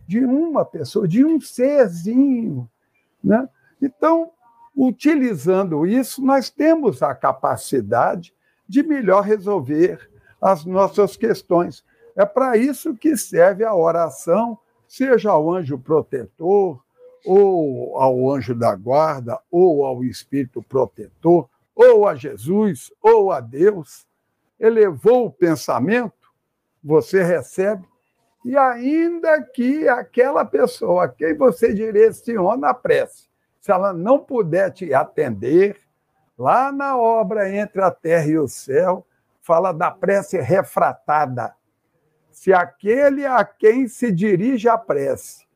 [0.07, 2.69] de uma pessoa, de um serzinho.
[3.23, 3.49] Né?
[3.81, 4.31] Então,
[4.75, 8.35] utilizando isso, nós temos a capacidade
[8.69, 10.09] de melhor resolver
[10.41, 11.85] as nossas questões.
[12.17, 14.59] É para isso que serve a oração,
[14.89, 16.83] seja ao anjo protetor,
[17.25, 24.07] ou ao anjo da guarda, ou ao espírito protetor, ou a Jesus, ou a Deus.
[24.59, 26.15] Elevou o pensamento,
[26.83, 27.85] você recebe,
[28.45, 33.29] e ainda que aquela pessoa a quem você direciona a prece,
[33.61, 35.77] se ela não puder te atender,
[36.39, 39.07] Lá na obra Entre a Terra e o Céu,
[39.41, 41.55] fala da prece refratada.
[42.31, 45.47] Se aquele a quem se dirige a prece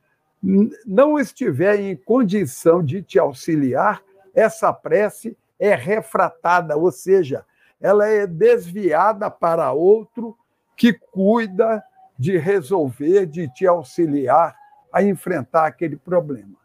[0.86, 4.02] não estiver em condição de te auxiliar,
[4.34, 7.44] essa prece é refratada, ou seja,
[7.80, 10.36] ela é desviada para outro
[10.76, 11.84] que cuida
[12.18, 14.56] de resolver, de te auxiliar
[14.92, 16.56] a enfrentar aquele problema.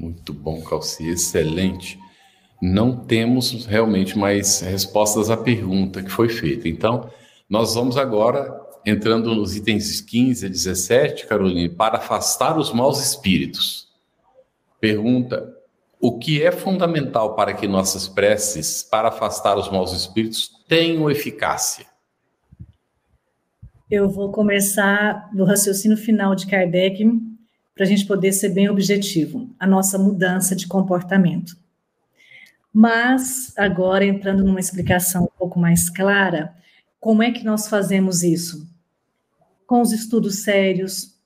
[0.00, 1.98] Muito bom, Calci, excelente.
[2.60, 6.66] Não temos realmente mais respostas à pergunta que foi feita.
[6.66, 7.10] Então,
[7.46, 13.88] nós vamos agora entrando nos itens 15 a 17, Caroline, para afastar os maus espíritos.
[14.80, 15.54] Pergunta:
[16.00, 21.84] o que é fundamental para que nossas preces para afastar os maus espíritos tenham eficácia?
[23.90, 27.04] Eu vou começar do raciocínio final de Kardec,
[27.80, 31.56] para a gente poder ser bem objetivo, a nossa mudança de comportamento.
[32.70, 36.54] Mas, agora entrando numa explicação um pouco mais clara,
[37.00, 38.68] como é que nós fazemos isso?
[39.66, 41.18] Com os estudos sérios,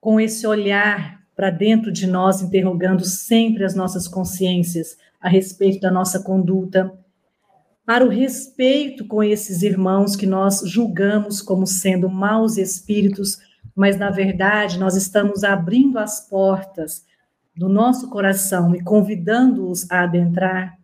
[0.00, 5.90] com esse olhar para dentro de nós, interrogando sempre as nossas consciências a respeito da
[5.90, 6.98] nossa conduta,
[7.84, 13.38] para o respeito com esses irmãos que nós julgamos como sendo maus espíritos,
[13.74, 17.04] mas na verdade nós estamos abrindo as portas
[17.56, 20.78] do nosso coração e convidando-os a adentrar.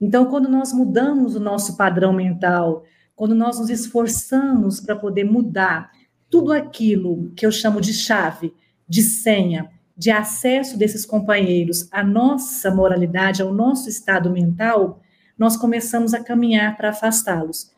[0.00, 2.84] Então, quando nós mudamos o nosso padrão mental,
[3.14, 5.90] quando nós nos esforçamos para poder mudar
[6.28, 8.54] tudo aquilo que eu chamo de chave,
[8.88, 15.00] de senha, de acesso desses companheiros à nossa moralidade, ao nosso estado mental,
[15.38, 17.72] nós começamos a caminhar para afastá-los.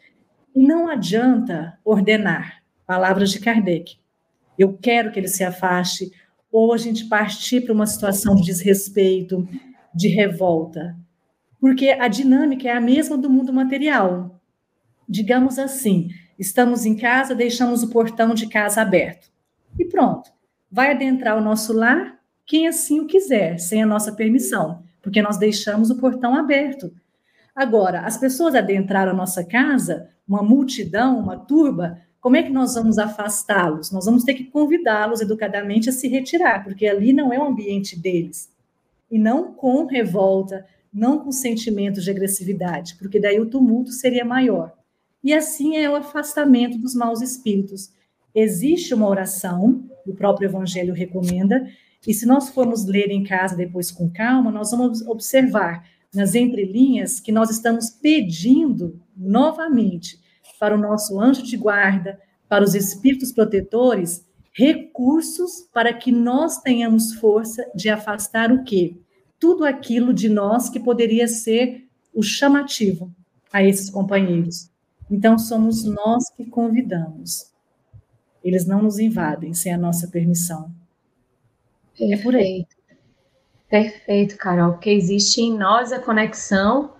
[0.55, 3.97] E não adianta ordenar, palavras de Kardec.
[4.59, 6.11] Eu quero que ele se afaste,
[6.51, 9.49] ou a gente partir para uma situação de desrespeito,
[9.95, 10.97] de revolta.
[11.61, 14.41] Porque a dinâmica é a mesma do mundo material.
[15.09, 19.31] Digamos assim, estamos em casa, deixamos o portão de casa aberto.
[19.79, 20.31] E pronto.
[20.71, 25.37] Vai adentrar o nosso lar quem assim o quiser, sem a nossa permissão, porque nós
[25.37, 26.91] deixamos o portão aberto.
[27.55, 32.75] Agora, as pessoas adentraram a nossa casa, uma multidão, uma turba, como é que nós
[32.75, 33.91] vamos afastá-los?
[33.93, 37.99] Nós vamos ter que convidá-los educadamente a se retirar, porque ali não é o ambiente
[37.99, 38.51] deles.
[39.11, 44.73] E não com revolta, não com sentimentos de agressividade, porque daí o tumulto seria maior.
[45.23, 47.91] E assim é o afastamento dos maus espíritos.
[48.35, 51.69] Existe uma oração, o próprio Evangelho recomenda,
[52.07, 57.21] e se nós formos ler em casa depois com calma, nós vamos observar nas entrelinhas
[57.21, 60.19] que nós estamos pedindo novamente
[60.59, 67.15] para o nosso anjo de guarda, para os espíritos protetores, recursos para que nós tenhamos
[67.15, 68.97] força de afastar o quê?
[69.39, 73.15] Tudo aquilo de nós que poderia ser o chamativo
[73.53, 74.71] a esses companheiros.
[75.11, 77.53] Então, somos nós que convidamos.
[78.43, 80.71] Eles não nos invadem sem a nossa permissão.
[81.97, 82.21] Perfeito.
[82.21, 82.67] É por aí.
[83.69, 86.95] Perfeito, Carol, porque existe em nós a conexão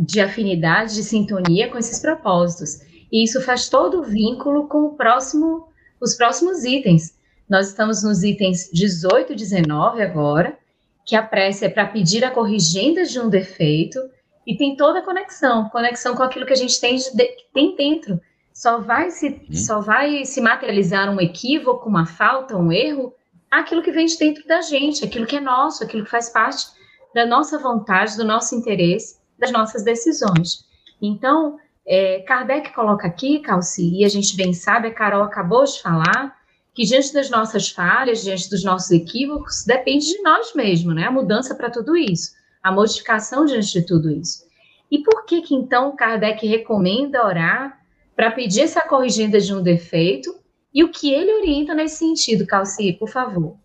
[0.00, 2.80] de afinidade, de sintonia com esses propósitos.
[3.10, 5.68] E isso faz todo o vínculo com o próximo,
[6.00, 7.16] os próximos itens.
[7.48, 10.58] Nós estamos nos itens 18 e 19 agora,
[11.04, 13.98] que a prece é para pedir a corrigenda de um defeito,
[14.46, 18.20] e tem toda a conexão, conexão com aquilo que a gente tem, de, tem dentro.
[18.52, 19.54] Só vai, se, hum.
[19.54, 23.14] só vai se materializar um equívoco, uma falta, um erro,
[23.50, 26.66] aquilo que vem de dentro da gente, aquilo que é nosso, aquilo que faz parte
[27.14, 30.64] da nossa vontade, do nosso interesse, das nossas decisões.
[31.00, 35.82] Então, é, Kardec coloca aqui, Calci, e a gente bem sabe, a Carol acabou de
[35.82, 36.40] falar,
[36.72, 41.06] que diante das nossas falhas, diante dos nossos equívocos, depende de nós mesmos, né?
[41.06, 42.30] A mudança para tudo isso,
[42.62, 44.44] a modificação diante de tudo isso.
[44.90, 47.78] E por que que então Kardec recomenda orar
[48.14, 50.34] para pedir essa corrigida de um defeito
[50.72, 53.56] e o que ele orienta nesse sentido, Calci, por favor?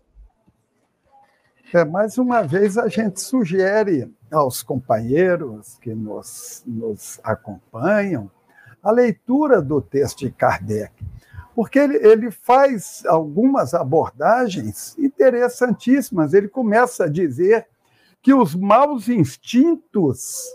[1.70, 8.30] É, mais uma vez, a gente sugere aos companheiros que nos, nos acompanham
[8.82, 10.94] a leitura do texto de Kardec,
[11.54, 16.32] porque ele, ele faz algumas abordagens interessantíssimas.
[16.32, 17.66] Ele começa a dizer
[18.22, 20.46] que os maus instintos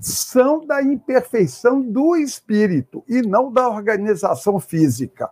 [0.00, 5.30] são da imperfeição do espírito e não da organização física.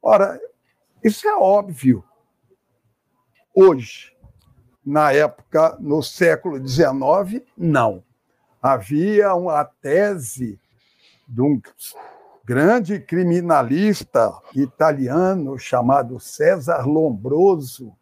[0.00, 0.40] Ora,
[1.04, 2.02] isso é óbvio.
[3.60, 4.16] Hoje,
[4.86, 8.04] na época, no século XIX, não.
[8.62, 10.60] Havia uma tese
[11.26, 11.60] de um
[12.44, 17.92] grande criminalista italiano chamado César Lombroso,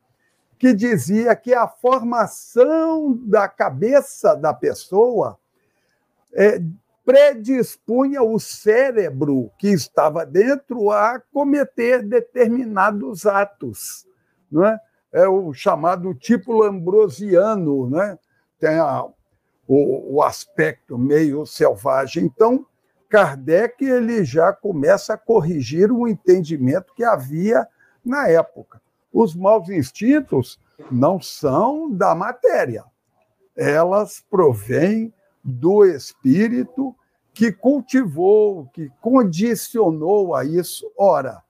[0.58, 5.38] que dizia que a formação da cabeça da pessoa
[6.34, 6.60] é,
[7.02, 14.06] predispunha o cérebro que estava dentro a cometer determinados atos.
[14.52, 14.78] Não é?
[15.16, 18.18] É o chamado tipo lambrosiano, né?
[18.60, 19.02] tem a,
[19.66, 22.24] o, o aspecto meio selvagem.
[22.24, 22.66] Então,
[23.08, 27.66] Kardec ele já começa a corrigir o entendimento que havia
[28.04, 28.78] na época.
[29.10, 30.60] Os maus instintos
[30.90, 32.84] não são da matéria,
[33.56, 36.94] elas provêm do espírito
[37.32, 40.92] que cultivou, que condicionou a isso.
[40.94, 41.42] Ora,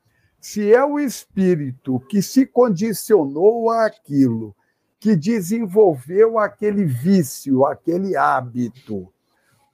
[0.47, 4.55] se é o espírito que se condicionou àquilo,
[5.01, 9.13] que desenvolveu aquele vício, aquele hábito,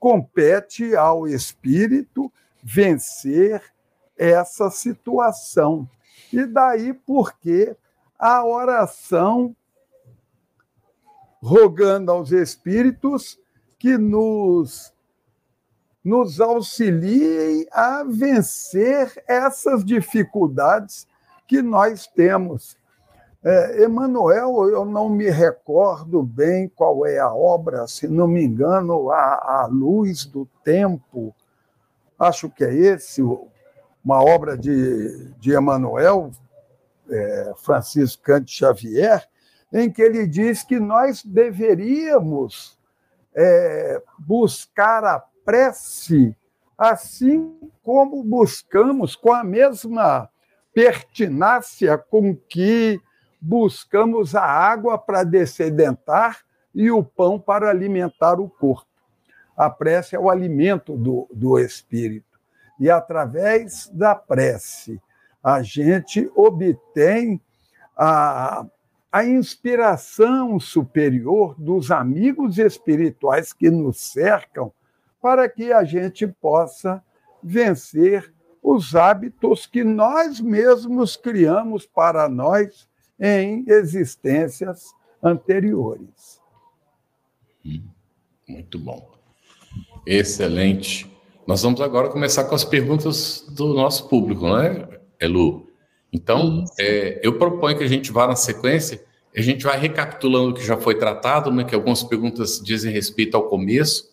[0.01, 3.63] compete ao espírito vencer
[4.17, 5.87] essa situação.
[6.33, 7.77] E daí porque
[8.19, 9.55] a oração
[11.43, 13.39] rogando aos espíritos
[13.79, 14.91] que nos,
[16.05, 21.07] nos auxiliem a vencer essas dificuldades
[21.47, 22.77] que nós temos.
[23.45, 29.11] É, Emanuel, eu não me recordo bem qual é a obra, se não me engano,
[29.11, 31.35] A, a Luz do Tempo,
[32.19, 36.31] acho que é esse, uma obra de, de Emanuel,
[37.11, 39.29] é, Francisco Cante Xavier,
[39.73, 42.79] em que ele diz que nós deveríamos
[43.35, 46.37] é, buscar a prece
[46.77, 50.29] assim como buscamos com a mesma
[50.75, 53.01] pertinácia com que
[53.41, 56.41] buscamos a água para descedentar
[56.75, 58.87] e o pão para alimentar o corpo.
[59.57, 62.41] A prece é o alimento do, do espírito.
[62.81, 65.01] E através da prece,
[65.43, 67.41] a gente obtém
[67.97, 68.65] a,
[69.11, 74.73] a inspiração superior dos amigos espirituais que nos cercam
[75.23, 77.03] para que a gente possa
[77.41, 84.93] vencer os hábitos que nós mesmos criamos para nós em existências
[85.23, 86.41] anteriores.
[88.49, 89.13] Muito bom.
[90.05, 91.11] Excelente.
[91.47, 95.69] Nós vamos agora começar com as perguntas do nosso público, não é, Elu?
[96.13, 99.03] Então, é, eu proponho que a gente vá na sequência,
[99.35, 103.37] a gente vai recapitulando o que já foi tratado, né, que algumas perguntas dizem respeito
[103.37, 104.12] ao começo,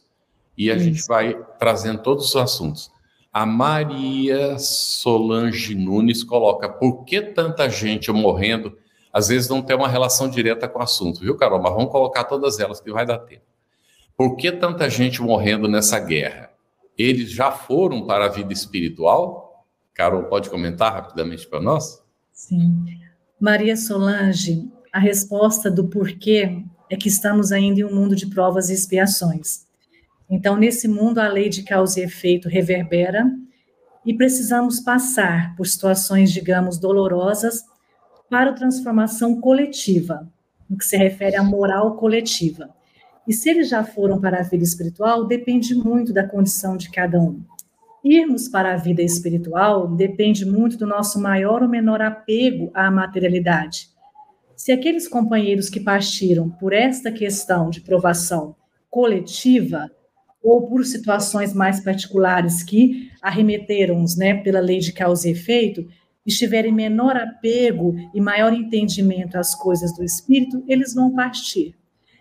[0.60, 0.84] e a Isso.
[0.84, 2.92] gente vai trazendo todos os assuntos.
[3.32, 8.78] A Maria Solange Nunes coloca: por que tanta gente morrendo?
[9.14, 11.62] Às vezes não tem uma relação direta com o assunto, viu, Carol?
[11.62, 13.44] Mas vamos colocar todas elas que vai dar tempo.
[14.18, 16.52] Por que tanta gente morrendo nessa guerra?
[16.98, 19.66] Eles já foram para a vida espiritual?
[19.94, 22.04] Carol, pode comentar rapidamente para nós?
[22.34, 22.86] Sim.
[23.40, 28.70] Maria Solange, a resposta do porquê é que estamos ainda em um mundo de provas
[28.70, 29.69] e expiações.
[30.30, 33.26] Então, nesse mundo, a lei de causa e efeito reverbera
[34.06, 37.64] e precisamos passar por situações, digamos, dolorosas
[38.30, 40.32] para a transformação coletiva,
[40.70, 42.70] no que se refere à moral coletiva.
[43.28, 47.20] E se eles já foram para a vida espiritual, depende muito da condição de cada
[47.20, 47.42] um.
[48.04, 53.90] Irmos para a vida espiritual depende muito do nosso maior ou menor apego à materialidade.
[54.56, 58.56] Se aqueles companheiros que partiram por esta questão de provação
[58.90, 59.92] coletiva,
[60.42, 65.88] ou por situações mais particulares que arremeteram-nos né, pela lei de causa e efeito,
[66.26, 71.76] estiverem menor apego e maior entendimento às coisas do espírito, eles vão partir.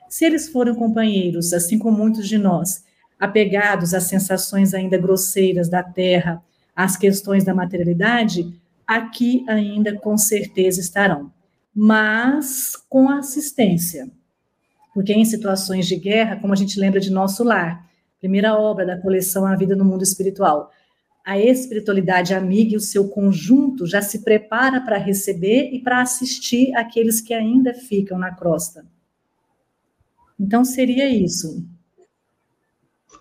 [0.08, 2.84] Se eles forem companheiros, assim como muitos de nós,
[3.18, 6.42] apegados às sensações ainda grosseiras da terra,
[6.74, 8.52] às questões da materialidade,
[8.86, 11.30] aqui ainda com certeza estarão,
[11.74, 14.10] mas com assistência.
[14.94, 17.87] Porque em situações de guerra, como a gente lembra de nosso lar,
[18.18, 20.70] primeira obra da coleção A Vida no Mundo Espiritual.
[21.24, 26.74] A espiritualidade amiga e o seu conjunto já se prepara para receber e para assistir
[26.74, 28.86] aqueles que ainda ficam na crosta.
[30.40, 31.66] Então seria isso.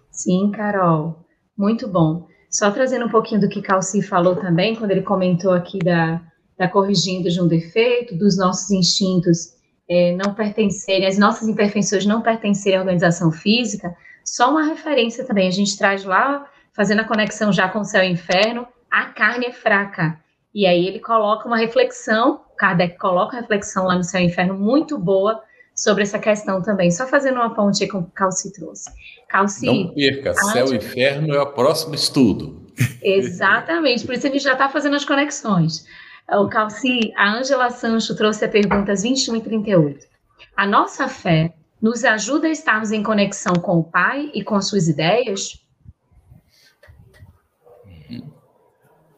[0.10, 1.26] Sim, Carol,
[1.58, 2.28] muito bom.
[2.50, 6.22] Só trazendo um pouquinho do que Calci falou também, quando ele comentou aqui da,
[6.58, 9.54] da corrigindo de um defeito, dos nossos instintos
[9.90, 13.96] é, não pertencerem, as nossas imperfeições não pertencerem à organização física,
[14.28, 18.04] só uma referência também, a gente traz lá, fazendo a conexão já com o céu
[18.04, 20.20] e o inferno, a carne é fraca.
[20.54, 24.54] E aí ele coloca uma reflexão, Kardec coloca uma reflexão lá no céu e inferno
[24.54, 25.42] muito boa
[25.74, 26.92] sobre essa questão também.
[26.92, 28.92] Só fazendo uma ponte aí com o que Calci trouxe.
[29.30, 32.68] Calci, Não perca, céu e inferno é o próximo estudo.
[33.02, 35.86] Exatamente, por isso a gente já está fazendo as conexões.
[36.30, 40.06] O Calci, a Ângela Sancho trouxe a perguntas 21 e 38.
[40.56, 44.88] A nossa fé nos ajuda a estarmos em conexão com o Pai e com suas
[44.88, 45.64] ideias?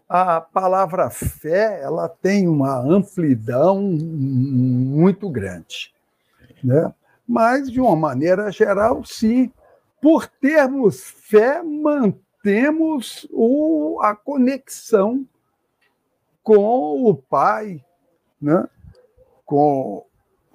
[0.08, 5.94] A palavra fé ela tem uma amplidão muito grande,
[6.64, 6.92] né?
[7.28, 9.52] Mas de uma maneira geral, sim,
[10.02, 15.28] por termos fé, mantemos o, a conexão
[16.42, 17.86] com o Pai,
[18.42, 18.68] né?
[19.50, 20.06] com,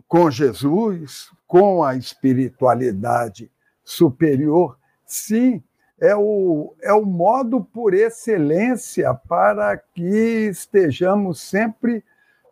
[0.07, 3.49] com Jesus, com a espiritualidade
[3.85, 4.77] superior,
[5.07, 5.63] sim,
[6.01, 12.03] é o, é o modo por excelência para que estejamos sempre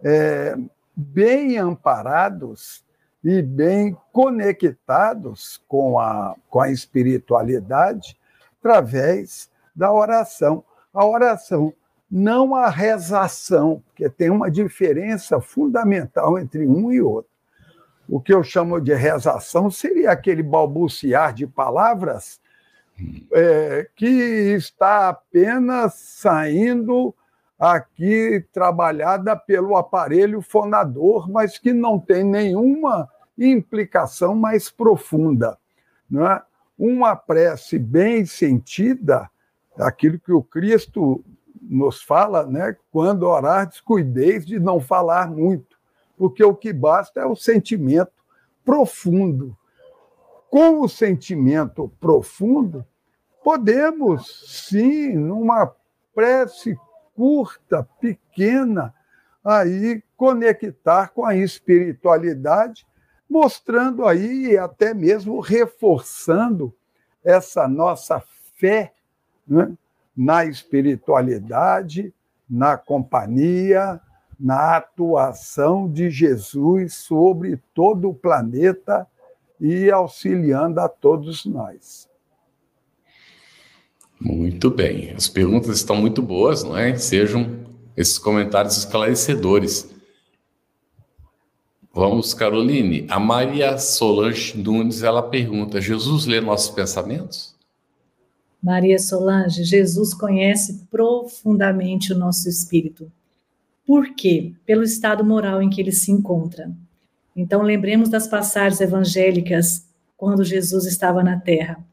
[0.05, 0.57] é,
[0.95, 2.85] bem amparados
[3.25, 8.17] e bem conectados com a, com a espiritualidade
[8.61, 10.63] através da oração.
[10.95, 11.75] A oração,
[12.09, 17.32] não a rezação, porque tem uma diferença fundamental entre um e outro
[18.09, 22.41] o que eu chamo de rezação seria aquele balbuciar de palavras
[23.33, 27.15] é, que está apenas saindo
[27.59, 35.57] aqui trabalhada pelo aparelho fonador, mas que não tem nenhuma implicação mais profunda.
[36.11, 36.43] Não é?
[36.79, 39.31] Uma prece bem sentida,
[39.79, 41.25] aquilo que o Cristo
[41.61, 42.77] nos fala, né?
[42.91, 45.77] quando orar, descuideis de não falar muito
[46.17, 48.13] porque o que basta é o sentimento
[48.65, 49.57] profundo,
[50.51, 52.87] com o sentimento profundo,
[53.43, 55.75] podemos, sim, numa
[56.15, 56.79] prece
[57.15, 58.95] curta, pequena,
[59.45, 62.87] aí conectar com a espiritualidade,
[63.29, 66.73] mostrando aí até mesmo reforçando
[67.25, 68.23] essa nossa
[68.57, 68.93] fé
[69.47, 69.73] né,
[70.17, 72.15] na espiritualidade,
[72.49, 74.01] na companhia,
[74.43, 79.07] na atuação de Jesus sobre todo o planeta
[79.61, 82.09] e auxiliando a todos nós.
[84.21, 85.13] Muito bem.
[85.13, 86.97] As perguntas estão muito boas, não é?
[86.97, 87.61] Sejam
[87.97, 89.89] esses comentários esclarecedores.
[91.95, 93.07] Vamos, Caroline.
[93.09, 97.55] A Maria Solange Nunes, ela pergunta: Jesus lê nossos pensamentos?
[98.61, 103.11] Maria Solange, Jesus conhece profundamente o nosso espírito.
[103.87, 104.53] Por quê?
[104.65, 106.71] Pelo estado moral em que ele se encontra.
[107.35, 111.85] Então, lembremos das passagens evangélicas quando Jesus estava na terra.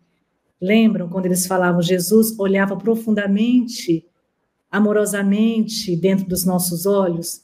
[0.61, 4.05] Lembram quando eles falavam, Jesus olhava profundamente,
[4.69, 7.41] amorosamente dentro dos nossos olhos?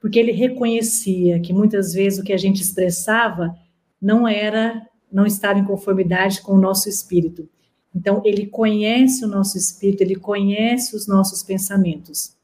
[0.00, 3.54] Porque ele reconhecia que muitas vezes o que a gente expressava
[4.00, 7.48] não era, não estava em conformidade com o nosso espírito.
[7.94, 12.36] Então, ele conhece o nosso espírito, ele conhece os nossos pensamentos.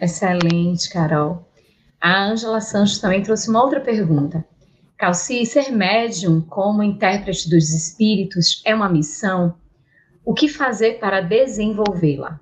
[0.00, 1.44] Excelente, Carol.
[2.00, 4.44] A Ângela Santos também trouxe uma outra pergunta.
[4.96, 9.54] Calci, ser médium como intérprete dos espíritos é uma missão?
[10.24, 12.40] O que fazer para desenvolvê-la?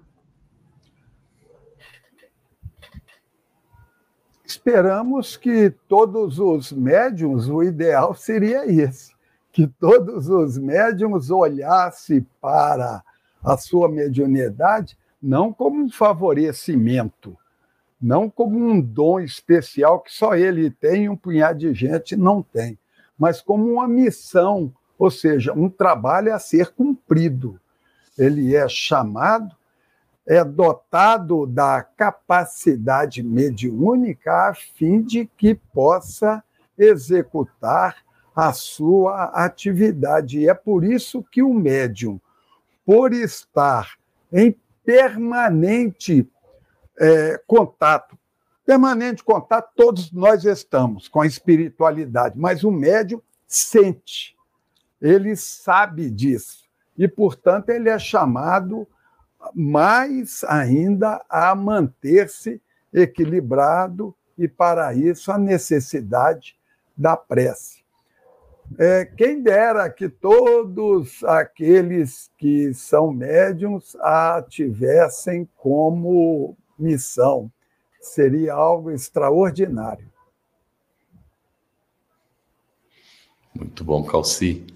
[4.44, 9.14] Esperamos que todos os médiums, o ideal seria esse,
[9.52, 13.02] que todos os médiums olhassem para
[13.42, 17.36] a sua mediunidade não como um favorecimento,
[18.00, 22.42] não como um dom especial que só ele tem e um punhado de gente não
[22.42, 22.78] tem,
[23.18, 27.58] mas como uma missão, ou seja, um trabalho a ser cumprido.
[28.18, 29.54] Ele é chamado,
[30.26, 36.42] é dotado da capacidade mediúnica a fim de que possa
[36.76, 37.96] executar
[38.34, 40.40] a sua atividade.
[40.40, 42.20] E é por isso que o médium,
[42.84, 43.92] por estar
[44.32, 46.28] em permanente
[46.98, 48.18] é, contato.
[48.64, 54.36] Permanente contato, todos nós estamos com a espiritualidade, mas o médium sente,
[55.00, 56.64] ele sabe disso.
[56.98, 58.88] E, portanto, ele é chamado
[59.54, 62.60] mais ainda a manter-se
[62.92, 66.58] equilibrado, e, para isso, a necessidade
[66.96, 67.84] da prece.
[68.78, 77.50] É, quem dera que todos aqueles que são médiums a tivessem como missão.
[78.00, 80.10] Seria algo extraordinário.
[83.54, 84.66] Muito bom, Calci.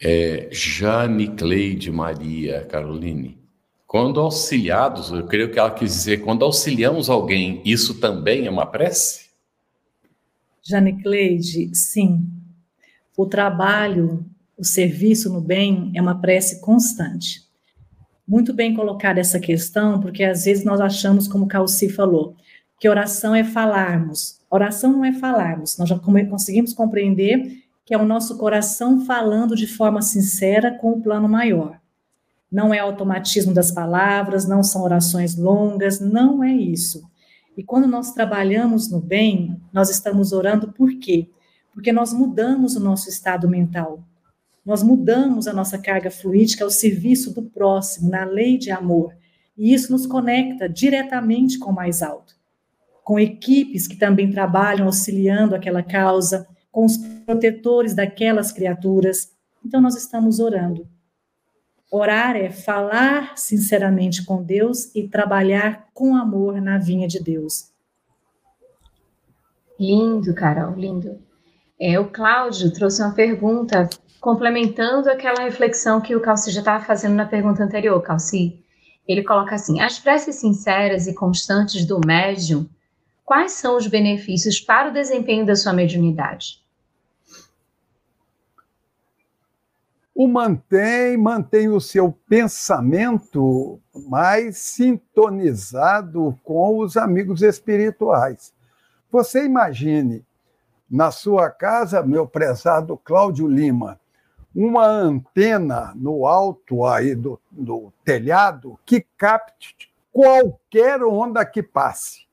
[0.00, 3.38] É, Jane Cleide Maria Caroline.
[3.86, 8.66] Quando auxiliados, eu creio que ela quis dizer, quando auxiliamos alguém, isso também é uma
[8.66, 9.28] prece?
[10.62, 12.26] Jane Cleide, sim.
[13.16, 14.24] O trabalho,
[14.56, 17.47] o serviço no bem é uma prece constante
[18.28, 22.36] muito bem colocada essa questão, porque às vezes nós achamos, como o Calci falou,
[22.78, 24.38] que oração é falarmos.
[24.50, 29.66] Oração não é falarmos, nós já conseguimos compreender que é o nosso coração falando de
[29.66, 31.80] forma sincera com o plano maior.
[32.52, 37.02] Não é automatismo das palavras, não são orações longas, não é isso.
[37.56, 41.30] E quando nós trabalhamos no bem, nós estamos orando por quê?
[41.72, 44.04] Porque nós mudamos o nosso estado mental.
[44.68, 49.16] Nós mudamos a nossa carga fluídica ao serviço do próximo, na lei de amor.
[49.56, 52.34] E isso nos conecta diretamente com o mais alto.
[53.02, 59.32] Com equipes que também trabalham auxiliando aquela causa, com os protetores daquelas criaturas.
[59.64, 60.86] Então, nós estamos orando.
[61.90, 67.72] Orar é falar sinceramente com Deus e trabalhar com amor na vinha de Deus.
[69.80, 71.18] Lindo, Carol, lindo.
[71.80, 73.88] É, o Cláudio trouxe uma pergunta
[74.20, 78.62] complementando aquela reflexão que o Calci já estava fazendo na pergunta anterior, Calci.
[79.06, 82.68] Ele coloca assim: as preces sinceras e constantes do médium,
[83.24, 86.62] quais são os benefícios para o desempenho da sua mediunidade?
[90.14, 98.52] O mantém, mantém o seu pensamento mais sintonizado com os amigos espirituais.
[99.12, 100.26] Você imagine,
[100.90, 104.00] na sua casa, meu prezado Cláudio Lima,
[104.60, 109.76] uma antena no alto aí do, do telhado que capte
[110.10, 112.26] qualquer onda que passe.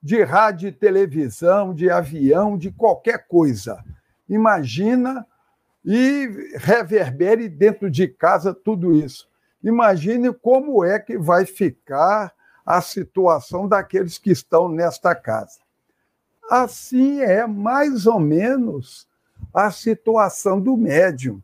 [0.00, 3.84] de rádio televisão, de avião, de qualquer coisa.
[4.28, 5.26] Imagina
[5.84, 9.28] e reverbere dentro de casa tudo isso.
[9.60, 12.32] Imagine como é que vai ficar
[12.64, 15.58] a situação daqueles que estão nesta casa.
[16.48, 19.08] Assim é mais ou menos
[19.52, 21.42] a situação do médium.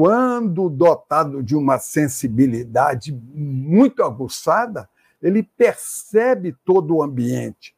[0.00, 4.88] Quando dotado de uma sensibilidade muito aguçada,
[5.22, 7.76] ele percebe todo o ambiente,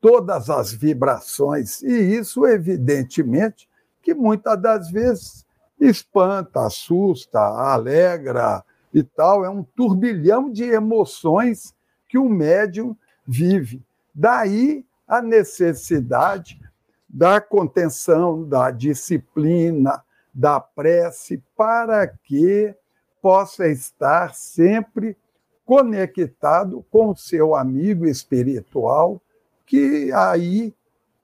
[0.00, 3.68] todas as vibrações, e isso, evidentemente,
[4.00, 5.44] que muitas das vezes
[5.80, 8.64] espanta, assusta, alegra
[8.94, 11.74] e tal, é um turbilhão de emoções
[12.08, 12.96] que o médium
[13.26, 13.82] vive.
[14.14, 16.60] Daí a necessidade
[17.08, 20.05] da contenção, da disciplina,
[20.36, 22.74] da prece, para que
[23.22, 25.16] possa estar sempre
[25.64, 29.18] conectado com o seu amigo espiritual,
[29.64, 30.74] que aí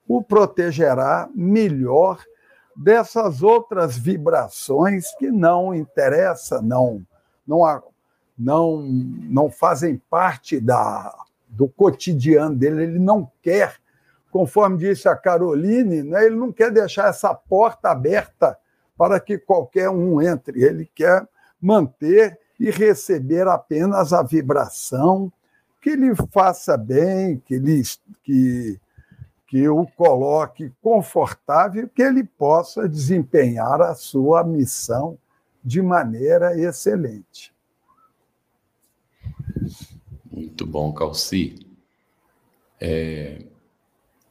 [0.07, 2.23] o protegerá melhor
[2.75, 7.05] dessas outras vibrações que não interessa, não
[7.47, 7.83] não
[8.35, 11.15] não não fazem parte da
[11.47, 13.75] do cotidiano dele, ele não quer,
[14.31, 18.57] conforme disse a Caroline, né, ele não quer deixar essa porta aberta
[18.97, 21.27] para que qualquer um entre, ele quer
[21.61, 25.31] manter e receber apenas a vibração
[25.81, 27.83] que lhe faça bem, que, lhe,
[28.23, 28.79] que,
[29.47, 35.17] que o coloque confortável, que ele possa desempenhar a sua missão
[35.63, 37.53] de maneira excelente.
[40.31, 41.67] Muito bom, Calci.
[42.79, 43.45] É,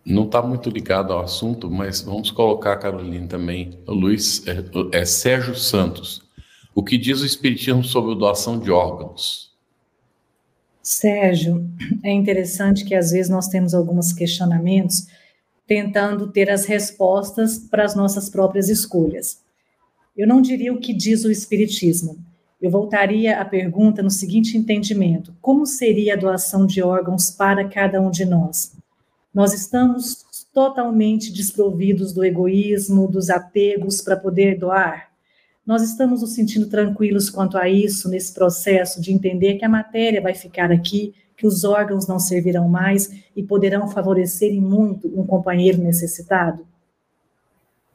[0.04, 3.78] não está muito ligado ao assunto, mas vamos colocar a Carolina também.
[3.86, 6.22] O Luiz é, é Sérgio Santos.
[6.74, 9.52] O que diz o Espiritismo sobre doação de órgãos?
[10.82, 11.70] Sérgio,
[12.02, 15.06] é interessante que às vezes nós temos alguns questionamentos
[15.66, 19.40] tentando ter as respostas para as nossas próprias escolhas.
[20.16, 22.18] Eu não diria o que diz o Espiritismo.
[22.60, 28.00] Eu voltaria a pergunta no seguinte entendimento: como seria a doação de órgãos para cada
[28.00, 28.76] um de nós?
[29.34, 35.10] Nós estamos totalmente desprovidos do egoísmo, dos apegos para poder doar?
[35.64, 40.20] Nós estamos nos sentindo tranquilos quanto a isso, nesse processo de entender que a matéria
[40.20, 45.78] vai ficar aqui, que os órgãos não servirão mais e poderão favorecer muito um companheiro
[45.78, 46.66] necessitado?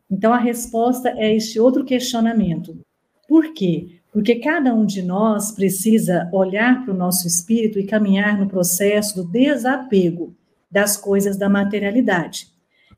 [0.10, 2.80] Então, a resposta é este outro questionamento.
[3.28, 4.00] Por quê?
[4.12, 9.18] Porque cada um de nós precisa olhar para o nosso espírito e caminhar no processo
[9.18, 10.34] do desapego
[10.70, 12.48] das coisas da materialidade.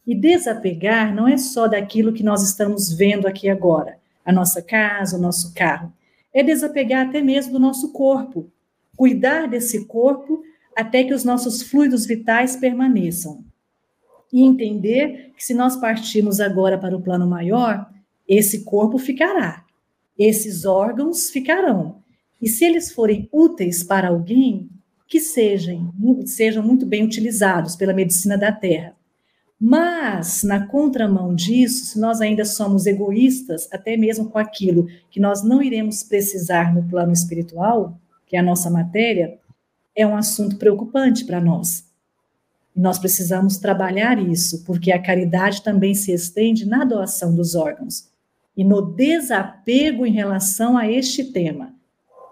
[0.05, 3.99] E desapegar não é só daquilo que nós estamos vendo aqui agora
[4.29, 5.91] a nossa casa, o nosso carro.
[6.31, 8.51] É desapegar até mesmo do nosso corpo,
[8.95, 10.43] cuidar desse corpo
[10.75, 13.43] até que os nossos fluidos vitais permaneçam.
[14.31, 17.89] E entender que se nós partirmos agora para o plano maior,
[18.27, 19.65] esse corpo ficará,
[20.17, 22.03] esses órgãos ficarão.
[22.39, 24.69] E se eles forem úteis para alguém,
[25.09, 25.91] que sejam,
[26.25, 28.95] sejam muito bem utilizados pela medicina da Terra.
[29.59, 35.43] Mas, na contramão disso, se nós ainda somos egoístas, até mesmo com aquilo que nós
[35.43, 39.37] não iremos precisar no plano espiritual, que é a nossa matéria,
[39.95, 41.83] é um assunto preocupante para nós.
[42.73, 48.07] Nós precisamos trabalhar isso, porque a caridade também se estende na doação dos órgãos
[48.55, 51.73] e no desapego em relação a este tema.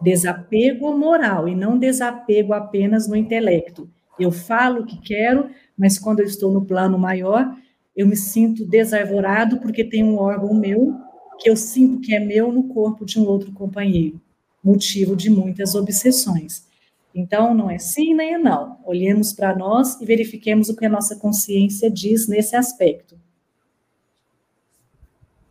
[0.02, 3.90] Desapego moral e não desapego apenas no intelecto.
[4.20, 7.56] Eu falo o que quero, mas quando eu estou no plano maior,
[7.96, 10.96] eu me sinto desarvorado porque tem um órgão meu
[11.40, 14.20] que eu sinto que é meu no corpo de um outro companheiro,
[14.64, 16.66] motivo de muitas obsessões.
[17.14, 18.78] Então, não é sim nem é não.
[18.86, 23.18] Olhemos para nós e verifiquemos o que a nossa consciência diz nesse aspecto.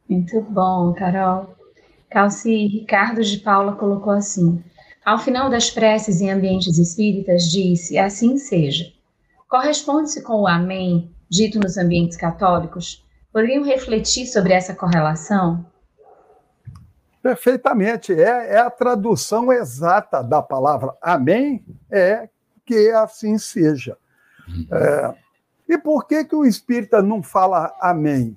[0.08, 1.55] Muito bom, Carol.
[2.10, 4.62] Calci Ricardo de Paula colocou assim:
[5.04, 8.92] ao final das preces em ambientes espíritas, disse: assim seja.
[9.48, 13.04] Corresponde-se com o Amém, dito nos ambientes católicos?
[13.32, 15.64] Poderiam refletir sobre essa correlação?
[17.22, 18.12] Perfeitamente.
[18.12, 22.28] É, é a tradução exata da palavra Amém, é
[22.64, 23.96] que assim seja.
[24.72, 25.14] É,
[25.68, 28.36] e por que, que o espírita não fala Amém?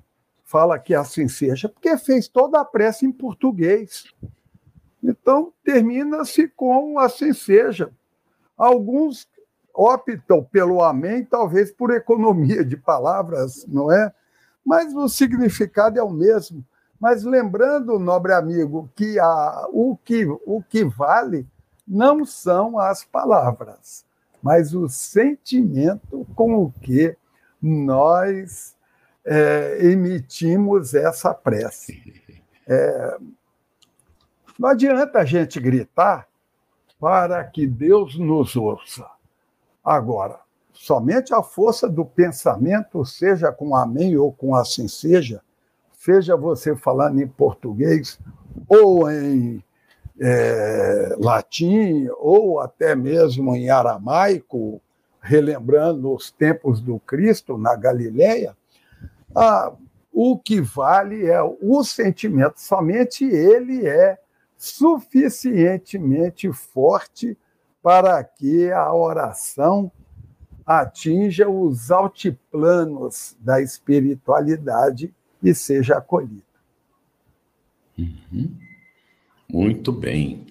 [0.50, 1.70] Fala que assim seja?
[1.70, 4.06] Porque fez toda a prece em português.
[5.04, 7.92] Então, termina-se com assim seja.
[8.58, 9.30] Alguns
[9.72, 14.12] optam pelo amém, talvez por economia de palavras, não é?
[14.66, 16.66] Mas o significado é o mesmo.
[17.00, 21.46] Mas lembrando, nobre amigo, que a, o, que, o que vale
[21.88, 24.04] não são as palavras.
[24.42, 27.16] mas o sentimento com o que
[27.62, 28.76] nós
[29.26, 32.22] é, emitimos essa prece.
[32.68, 33.18] É,
[34.58, 36.28] não adianta a gente gritar
[37.00, 39.06] para que Deus nos ouça.
[39.84, 40.40] Agora,
[40.74, 45.42] somente a força do pensamento, seja com amém ou com assim seja,
[45.94, 48.20] seja você falando em português
[48.68, 49.64] ou em
[50.20, 54.82] é, latim, ou até mesmo em aramaico,
[55.22, 58.56] relembrando os tempos do Cristo na Galileia,
[59.36, 59.74] ah,
[60.12, 64.18] o que vale é o sentimento, somente ele é
[64.58, 67.38] suficientemente forte
[67.82, 69.92] para que a oração
[70.66, 76.44] atinja os altiplanos da espiritualidade e seja acolhida.
[77.98, 78.56] Uhum.
[79.50, 80.46] Muito bem.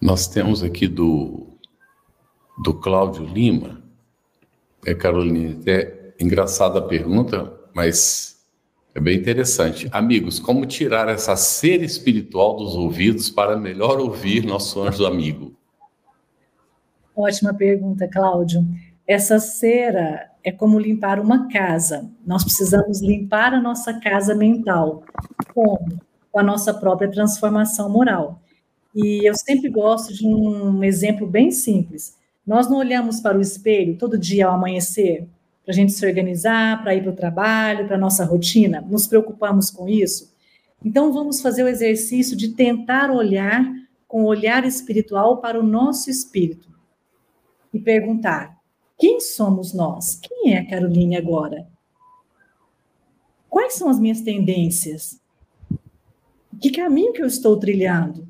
[0.00, 1.46] Nós temos aqui do,
[2.62, 3.82] do Cláudio Lima.
[4.84, 8.42] É, Carolina, até engraçada a pergunta, mas
[8.94, 9.88] é bem interessante.
[9.90, 15.54] Amigos, como tirar essa cera espiritual dos ouvidos para melhor ouvir nosso anjo amigo?
[17.16, 18.64] Ótima pergunta, Cláudio.
[19.06, 22.10] Essa cera é como limpar uma casa.
[22.26, 25.04] Nós precisamos limpar a nossa casa mental.
[25.52, 26.04] Como?
[26.34, 28.42] com a nossa própria transformação moral.
[28.92, 32.18] E eu sempre gosto de um exemplo bem simples.
[32.44, 35.28] Nós não olhamos para o espelho todo dia ao amanhecer
[35.64, 38.80] para a gente se organizar, para ir para o trabalho, para a nossa rotina?
[38.82, 40.34] Nos preocupamos com isso?
[40.84, 43.64] Então, vamos fazer o exercício de tentar olhar
[44.06, 46.68] com olhar espiritual para o nosso espírito
[47.72, 48.56] e perguntar:
[48.98, 50.20] quem somos nós?
[50.22, 51.66] Quem é a Caroline agora?
[53.48, 55.22] Quais são as minhas tendências?
[56.60, 58.26] que caminho que eu estou trilhando?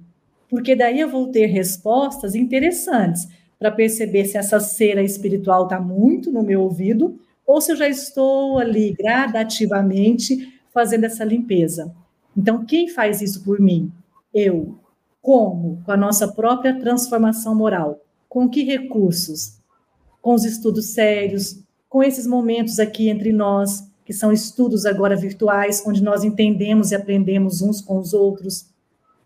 [0.49, 3.29] Porque daí eu vou ter respostas interessantes
[3.59, 7.17] para perceber se essa cera espiritual está muito no meu ouvido
[7.47, 11.95] ou se eu já estou ali gradativamente fazendo essa limpeza.
[12.37, 13.93] Então, quem faz isso por mim?
[14.33, 14.77] Eu.
[15.23, 15.81] Como?
[15.85, 18.01] Com a nossa própria transformação moral.
[18.29, 19.59] Com que recursos?
[20.21, 25.83] Com os estudos sérios, com esses momentos aqui entre nós, que são estudos agora virtuais,
[25.87, 28.67] onde nós entendemos e aprendemos uns com os outros,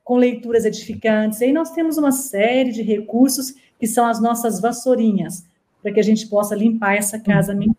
[0.05, 1.41] com leituras edificantes.
[1.41, 5.45] E aí nós temos uma série de recursos que são as nossas vassourinhas,
[5.83, 7.78] para que a gente possa limpar essa casa mental.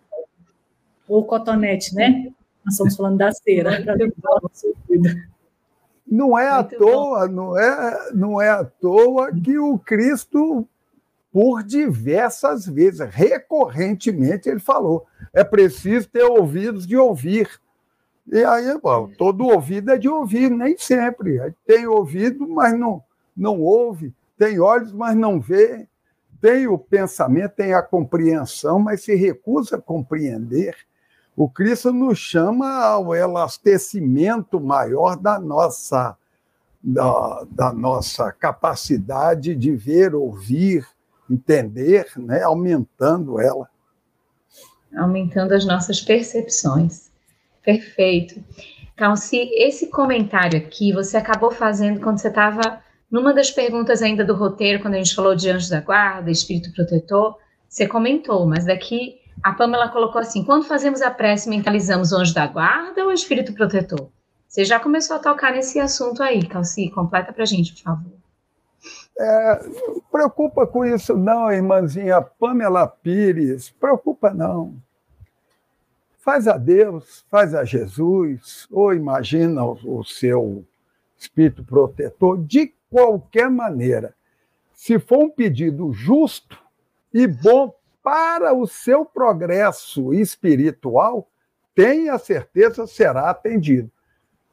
[1.10, 2.32] Ou cotonete, né?
[2.64, 3.84] Nós estamos falando da cera.
[6.08, 10.68] Não é à toa, não é, não é à toa que o Cristo
[11.32, 17.50] por diversas vezes, recorrentemente ele falou: é preciso ter ouvidos de ouvir.
[18.32, 21.54] E aí, bom, todo ouvido é de ouvir, nem sempre.
[21.66, 23.04] Tem ouvido, mas não,
[23.36, 25.88] não ouve, tem olhos, mas não vê,
[26.40, 30.76] tem o pensamento, tem a compreensão, mas se recusa a compreender.
[31.40, 36.18] O Cristo nos chama ao elastecimento maior da nossa,
[36.84, 40.86] da, da nossa capacidade de ver, ouvir,
[41.32, 43.70] entender, né, aumentando ela.
[44.94, 47.10] Aumentando as nossas percepções.
[47.64, 48.44] Perfeito.
[48.94, 54.26] Então, se esse comentário aqui você acabou fazendo quando você estava numa das perguntas ainda
[54.26, 58.66] do roteiro, quando a gente falou de anjo da guarda, espírito protetor, você comentou, mas
[58.66, 63.10] daqui a Pamela colocou assim: quando fazemos a prece, mentalizamos o anjo da guarda ou
[63.10, 64.10] o espírito protetor?
[64.48, 68.12] Você já começou a tocar nesse assunto aí, Calci, completa para gente, por favor.
[69.20, 69.60] É,
[70.12, 74.76] preocupa com isso não, irmãzinha Pamela Pires, preocupa não.
[76.20, 80.66] Faz a Deus, faz a Jesus, ou imagina o, o seu
[81.18, 84.16] espírito protetor, de qualquer maneira.
[84.74, 86.58] Se for um pedido justo
[87.14, 87.74] e bom
[88.04, 91.30] para o seu progresso espiritual,
[91.76, 93.92] tenha certeza será atendido.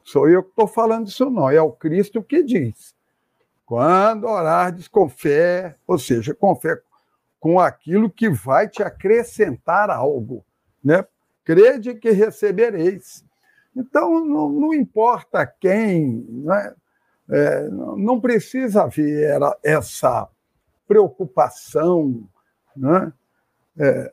[0.03, 2.95] Sou eu que estou falando isso, não, é o Cristo que diz.
[3.65, 6.79] Quando orardes com fé, ou seja, com fé
[7.39, 10.43] com aquilo que vai te acrescentar algo,
[10.83, 11.05] né?
[11.43, 13.23] Crede que recebereis.
[13.75, 16.73] Então, não, não importa quem, né?
[17.29, 20.27] é, não precisa haver essa
[20.87, 22.23] preocupação.
[22.75, 23.11] Né?
[23.79, 24.11] É,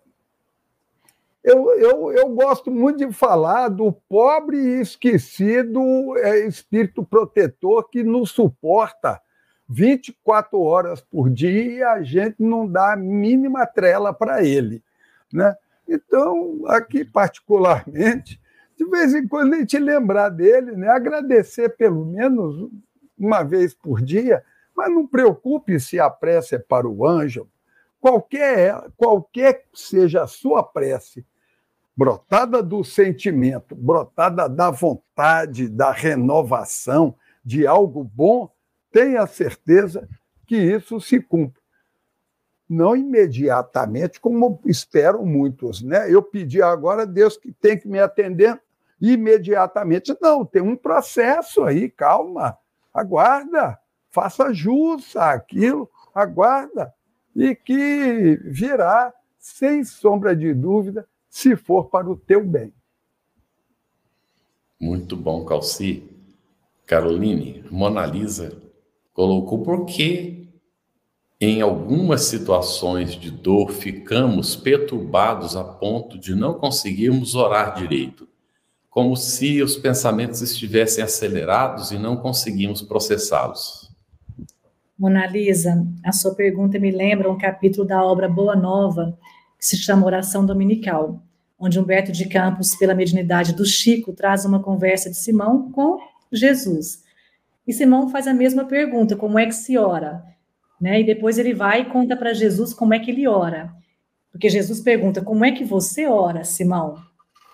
[1.44, 8.02] eu, eu, eu gosto muito de falar do pobre e esquecido é, espírito protetor que
[8.02, 9.20] nos suporta
[9.68, 14.82] 24 horas por dia e a gente não dá a mínima trela para ele.
[15.30, 15.54] Né?
[15.86, 18.40] Então, aqui particularmente,
[18.76, 20.88] de vez em quando a gente lembrar dele, né?
[20.88, 22.70] agradecer pelo menos
[23.18, 24.42] uma vez por dia,
[24.74, 27.46] mas não preocupe se a prece é para o anjo,
[28.05, 31.24] qualquer, qualquer seja a sua prece,
[31.96, 38.52] brotada do sentimento, brotada da vontade, da renovação, de algo bom,
[38.92, 40.07] tenha certeza
[40.46, 41.62] que isso se cumpre.
[42.68, 45.80] Não imediatamente, como esperam muitos.
[45.80, 46.12] Né?
[46.12, 48.61] Eu pedi agora, Deus que tem que me atender
[49.00, 50.14] imediatamente.
[50.20, 52.59] Não, tem um processo aí, calma,
[52.92, 53.78] aguarda,
[54.11, 56.92] faça jus àquilo, aguarda,
[57.35, 62.72] e que virá, sem sombra de dúvida, se for para o teu bem.
[64.80, 66.09] Muito bom, Calci.
[66.87, 68.62] Caroline, Mona Lisa
[69.12, 70.49] colocou por que
[71.41, 78.28] em algumas situações de dor ficamos perturbados a ponto de não conseguirmos orar direito,
[78.89, 83.93] como se os pensamentos estivessem acelerados e não conseguimos processá-los.
[85.05, 89.18] Mona Lisa, a sua pergunta me lembra um capítulo da obra Boa Nova,
[89.59, 91.22] que se chama Oração Dominical,
[91.59, 95.98] onde Humberto de Campos, pela mediunidade do Chico, traz uma conversa de Simão com
[96.32, 97.02] Jesus.
[97.66, 100.24] E Simão faz a mesma pergunta: como é que se ora?
[100.80, 101.02] Né?
[101.02, 103.74] E depois ele vai e conta para Jesus como é que ele ora.
[104.32, 106.96] Porque Jesus pergunta: como é que você ora, Simão?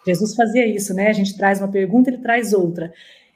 [0.07, 1.09] Jesus fazia isso, né?
[1.09, 2.93] A gente traz uma pergunta, ele traz outra.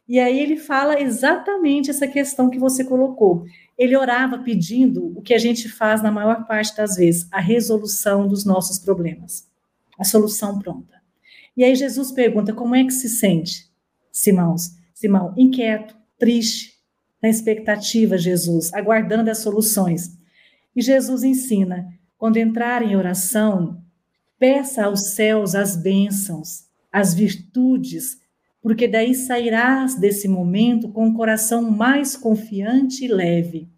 [0.07, 3.45] E aí ele fala exatamente essa questão que você colocou.
[3.77, 8.29] Ele orava pedindo o que a gente faz na maior parte das vezes, a resolução
[8.29, 9.49] dos nossos problemas,
[9.99, 11.03] a solução pronta.
[11.57, 13.71] E aí Jesus pergunta: como é que se sente,
[14.13, 14.57] Simão?
[14.95, 16.75] Simão, inquieto, triste,
[17.23, 20.17] na expectativa, Jesus, aguardando as soluções.
[20.77, 23.83] E Jesus ensina: quando entrar em oração,
[24.39, 28.19] peça aos céus as bênçãos, as virtudes,
[28.65, 33.69] porque daí sairás desse momento com o coração mais confiante e leve.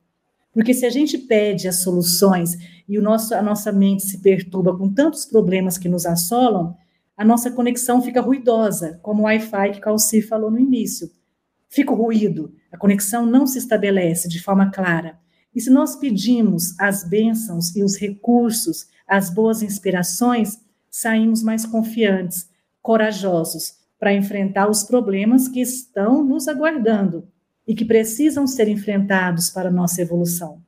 [0.52, 2.52] Porque se a gente pede as soluções
[2.88, 6.76] e o nosso, a nossa mente se perturba com tantos problemas que nos assolam,
[7.16, 11.10] a nossa conexão fica ruidosa, como o Wi-Fi que Calci falou no início
[11.68, 15.18] fica o ruído, a conexão não se estabelece de forma clara.
[15.52, 22.48] E se nós pedimos as bênçãos e os recursos, as boas inspirações, saímos mais confiantes,
[22.80, 27.28] corajosos para enfrentar os problemas que estão nos aguardando
[27.66, 30.62] e que precisam ser enfrentados para a nossa evolução.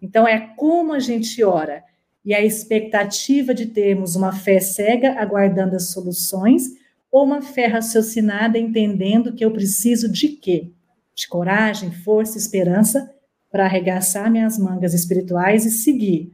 [0.00, 1.84] Então, é como a gente ora
[2.24, 6.64] e a expectativa de termos uma fé cega aguardando as soluções
[7.10, 10.70] ou uma fé raciocinada entendendo que eu preciso de quê?
[11.14, 13.12] De coragem, força, esperança
[13.50, 16.32] para arregaçar minhas mangas espirituais e seguir,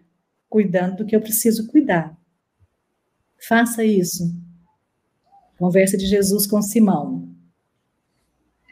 [0.48, 2.16] cuidando do que eu preciso cuidar.
[3.48, 4.24] Faça isso.
[5.58, 7.28] Conversa de Jesus com Simão.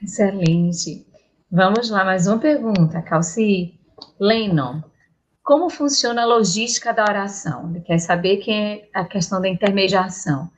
[0.02, 1.06] Excelente.
[1.50, 3.80] Vamos lá, mais uma pergunta, Calci.
[4.20, 4.82] Lennon,
[5.42, 7.70] como funciona a logística da oração?
[7.70, 10.50] Ele quer saber que é a questão da intermediação.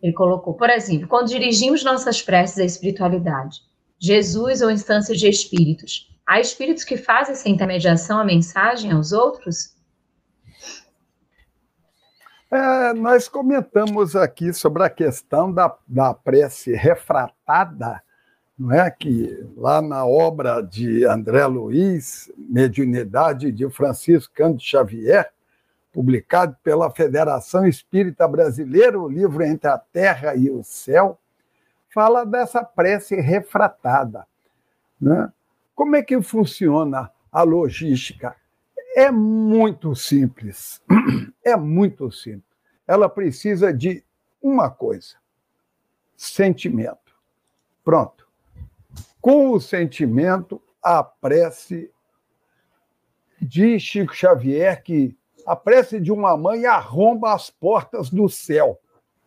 [0.00, 3.60] Ele colocou, por exemplo, quando dirigimos nossas preces à espiritualidade,
[3.98, 9.74] Jesus ou instâncias de espíritos, há espíritos que fazem essa intermediação, a mensagem aos outros?
[12.52, 18.02] É, nós comentamos aqui sobre a questão da, da prece refratada,
[18.58, 18.90] não é?
[18.90, 25.32] Que lá na obra de André Luiz, Mediunidade de Francisco Cândido Xavier,
[25.90, 31.18] publicado pela Federação Espírita Brasileira, o livro Entre a Terra e o Céu,
[31.88, 34.26] fala dessa prece refratada.
[35.00, 35.32] Né?
[35.74, 38.36] Como é que funciona a logística?
[38.94, 40.82] É muito simples.
[41.44, 42.56] É muito simples.
[42.86, 44.04] Ela precisa de
[44.40, 45.16] uma coisa:
[46.16, 47.12] sentimento.
[47.82, 48.28] Pronto.
[49.20, 51.90] Com o sentimento, a prece
[53.40, 58.80] de Chico Xavier, que a prece de uma mãe arromba as portas do céu.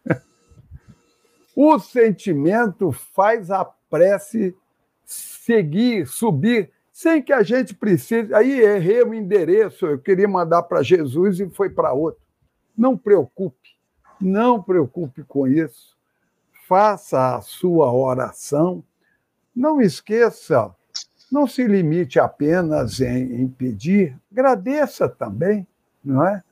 [1.58, 4.54] O sentimento faz a prece
[5.06, 8.34] seguir, subir, sem que a gente precise.
[8.34, 12.22] Aí errei o endereço, eu queria mandar para Jesus e foi para outro.
[12.78, 13.76] Não preocupe,
[14.18, 15.94] não preocupe com isso.
[16.70, 18.82] Faça a sua oração.
[19.54, 20.74] Não esqueça,
[21.30, 25.68] não se limite apenas em, em pedir, agradeça também
[26.06, 26.44] não é?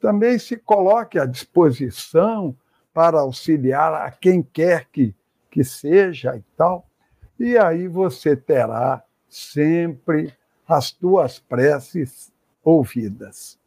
[0.00, 2.54] Também se coloque à disposição
[2.92, 5.14] para auxiliar a quem quer que,
[5.50, 6.86] que seja e tal.
[7.38, 10.32] E aí você terá sempre
[10.66, 12.32] as tuas preces
[12.62, 13.58] ouvidas.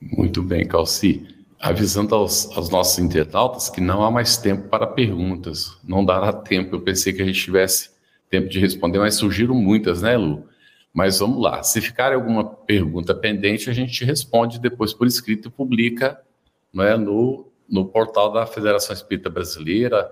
[0.00, 1.26] Muito bem, Calci.
[1.60, 5.78] Avisando aos, aos, nossos internautas que não há mais tempo para perguntas.
[5.84, 6.74] Não dará tempo.
[6.74, 7.90] Eu pensei que a gente tivesse
[8.28, 10.48] tempo de responder, mas surgiram muitas, né, Lu?
[10.92, 11.62] Mas vamos lá.
[11.62, 16.20] Se ficar alguma pergunta pendente, a gente responde depois por escrito e publica
[16.78, 20.10] é, no, no portal da Federação Espírita Brasileira,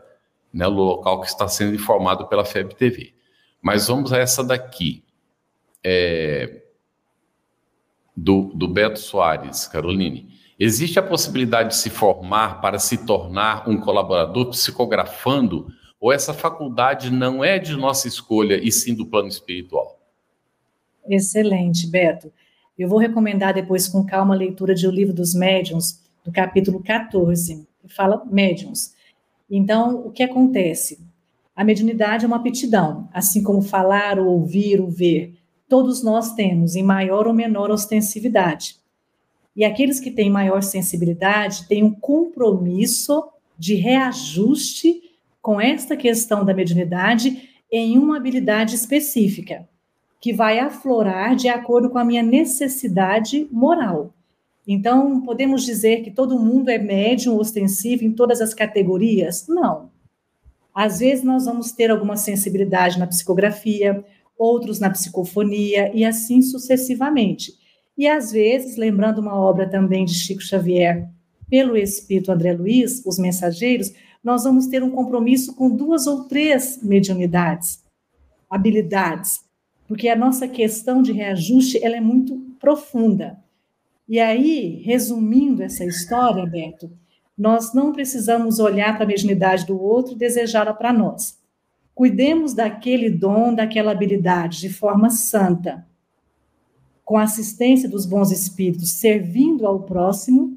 [0.52, 3.12] né, no local que está sendo informado pela FEB TV.
[3.60, 5.04] Mas vamos a essa daqui.
[5.82, 6.60] É,
[8.20, 10.28] do, do Beto Soares, Caroline.
[10.58, 15.68] Existe a possibilidade de se formar para se tornar um colaborador psicografando,
[15.98, 19.98] ou essa faculdade não é de nossa escolha e sim do plano espiritual?
[21.08, 22.30] Excelente, Beto.
[22.78, 26.82] Eu vou recomendar depois com calma a leitura de O Livro dos Médiuns, do capítulo
[26.82, 28.94] 14, que fala médiuns.
[29.50, 30.98] Então, o que acontece?
[31.60, 35.34] A mediunidade é uma aptidão, assim como falar, ou ouvir, ou ver.
[35.68, 38.76] Todos nós temos, em maior ou menor ostensividade.
[39.54, 43.28] E aqueles que têm maior sensibilidade têm um compromisso
[43.58, 45.02] de reajuste
[45.42, 49.68] com esta questão da mediunidade em uma habilidade específica
[50.18, 54.14] que vai aflorar de acordo com a minha necessidade moral.
[54.66, 59.46] Então, podemos dizer que todo mundo é médium ostensivo em todas as categorias?
[59.46, 59.90] Não.
[60.74, 64.04] Às vezes nós vamos ter alguma sensibilidade na psicografia,
[64.38, 67.52] outros na psicofonia e assim sucessivamente.
[67.96, 71.08] E às vezes, lembrando uma obra também de Chico Xavier,
[71.50, 73.92] pelo Espírito André Luiz, Os Mensageiros,
[74.22, 77.84] nós vamos ter um compromisso com duas ou três mediunidades,
[78.48, 79.40] habilidades,
[79.88, 83.38] porque a nossa questão de reajuste ela é muito profunda.
[84.08, 86.90] E aí, resumindo essa história, Beto,
[87.36, 91.38] nós não precisamos olhar para a mediunidade do outro e desejá-la para nós.
[91.94, 95.86] Cuidemos daquele dom, daquela habilidade de forma santa,
[97.04, 100.56] com a assistência dos bons espíritos, servindo ao próximo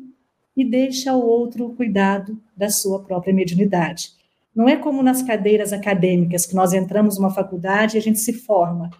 [0.55, 4.11] e deixe ao outro o cuidado da sua própria mediunidade.
[4.55, 8.33] Não é como nas cadeiras acadêmicas, que nós entramos numa faculdade e a gente se
[8.33, 8.91] forma.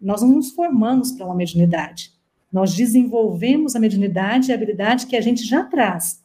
[0.00, 2.12] Nós não nos formamos para uma mediunidade.
[2.52, 6.22] Nós desenvolvemos a mediunidade e a habilidade que a gente já traz,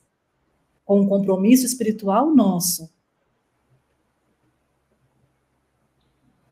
[0.91, 2.89] com um compromisso espiritual nosso.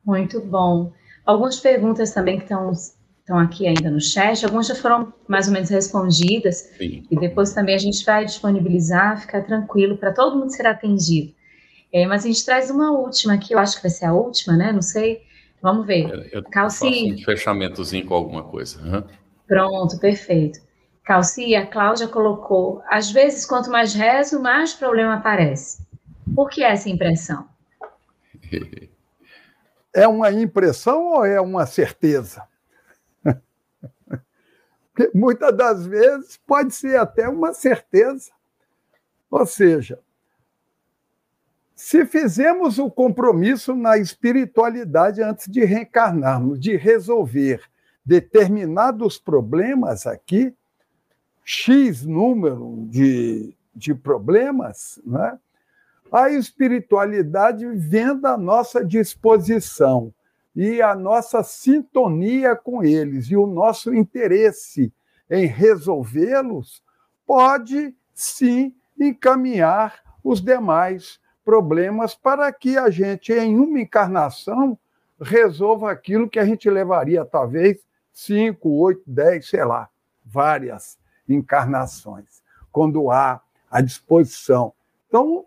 [0.06, 0.94] Muito bom.
[1.26, 5.54] Algumas perguntas também que estão, estão aqui ainda no chat, algumas já foram mais ou
[5.54, 7.04] menos respondidas, Sim.
[7.12, 11.36] e depois também a gente vai disponibilizar, ficar tranquilo, para todo mundo ser atendido.
[11.92, 14.56] É, mas a gente traz uma última aqui, eu acho que vai ser a última,
[14.56, 14.72] né?
[14.72, 15.22] Não sei.
[15.62, 16.10] Vamos ver.
[16.10, 16.86] Eu, eu Calci...
[16.86, 18.82] faço um fechamentozinho com alguma coisa.
[18.82, 19.04] Uhum.
[19.46, 20.62] Pronto, perfeito.
[21.10, 25.84] Calci, a Cláudia colocou, às vezes, quanto mais rezo, mais problema aparece.
[26.36, 27.50] Por que essa impressão?
[29.92, 32.48] É uma impressão ou é uma certeza?
[34.94, 38.30] Porque muitas das vezes pode ser até uma certeza.
[39.32, 40.00] Ou seja,
[41.74, 47.64] se fizemos o compromisso na espiritualidade antes de reencarnarmos, de resolver
[48.06, 50.56] determinados problemas aqui,
[51.52, 55.40] X número de, de problemas, né?
[56.12, 60.14] a espiritualidade vendo a nossa disposição
[60.56, 64.94] e a nossa sintonia com eles e o nosso interesse
[65.28, 66.84] em resolvê-los,
[67.26, 74.78] pode sim encaminhar os demais problemas para que a gente, em uma encarnação,
[75.20, 77.80] resolva aquilo que a gente levaria, talvez,
[78.14, 79.90] cinco, oito, dez, sei lá,
[80.24, 80.99] várias
[81.30, 82.42] encarnações,
[82.72, 84.74] quando há a disposição.
[85.08, 85.46] Então,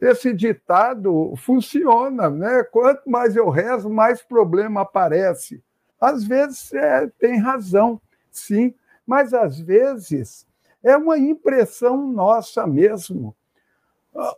[0.00, 2.62] esse ditado funciona, né?
[2.64, 5.62] Quanto mais eu rezo, mais problema aparece.
[6.00, 8.00] Às vezes é, tem razão,
[8.30, 8.74] sim,
[9.06, 10.46] mas às vezes
[10.82, 13.34] é uma impressão nossa mesmo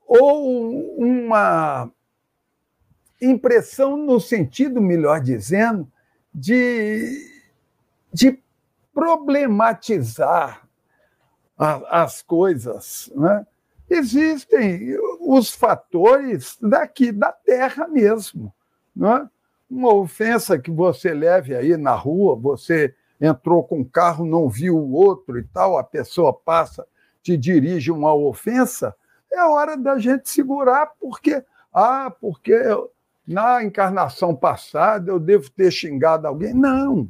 [0.07, 1.91] ou uma
[3.21, 5.91] impressão no sentido, melhor dizendo,
[6.35, 7.27] de,
[8.13, 8.39] de
[8.93, 10.69] problematizar
[11.61, 13.13] as coisas.
[13.15, 13.47] Né?
[13.89, 18.53] Existem os fatores daqui da terra mesmo.
[18.97, 19.29] Né?
[19.71, 24.79] Uma ofensa que você leve aí na rua, você entrou com um carro, não viu
[24.79, 26.87] o outro e tal, a pessoa passa,
[27.23, 28.95] te dirige uma ofensa,
[29.31, 32.57] é hora da gente segurar, porque, ah, porque
[33.29, 36.55] na encarnação passada eu devo ter xingado alguém.
[36.55, 37.09] Não,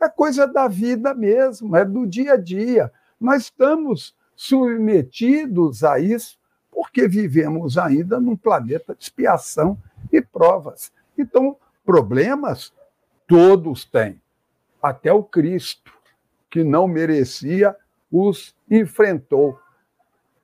[0.00, 2.92] é coisa da vida mesmo, é do dia a dia.
[3.22, 6.38] Nós estamos submetidos a isso
[6.70, 9.78] porque vivemos ainda num planeta de expiação
[10.10, 10.92] e provas.
[11.16, 12.72] Então, problemas
[13.26, 14.20] todos têm,
[14.82, 15.92] até o Cristo,
[16.50, 17.76] que não merecia,
[18.10, 19.58] os enfrentou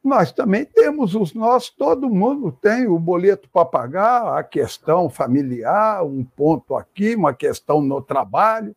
[0.03, 6.05] nós também temos os nossos, todo mundo tem o boleto para pagar, a questão familiar,
[6.05, 8.75] um ponto aqui, uma questão no trabalho.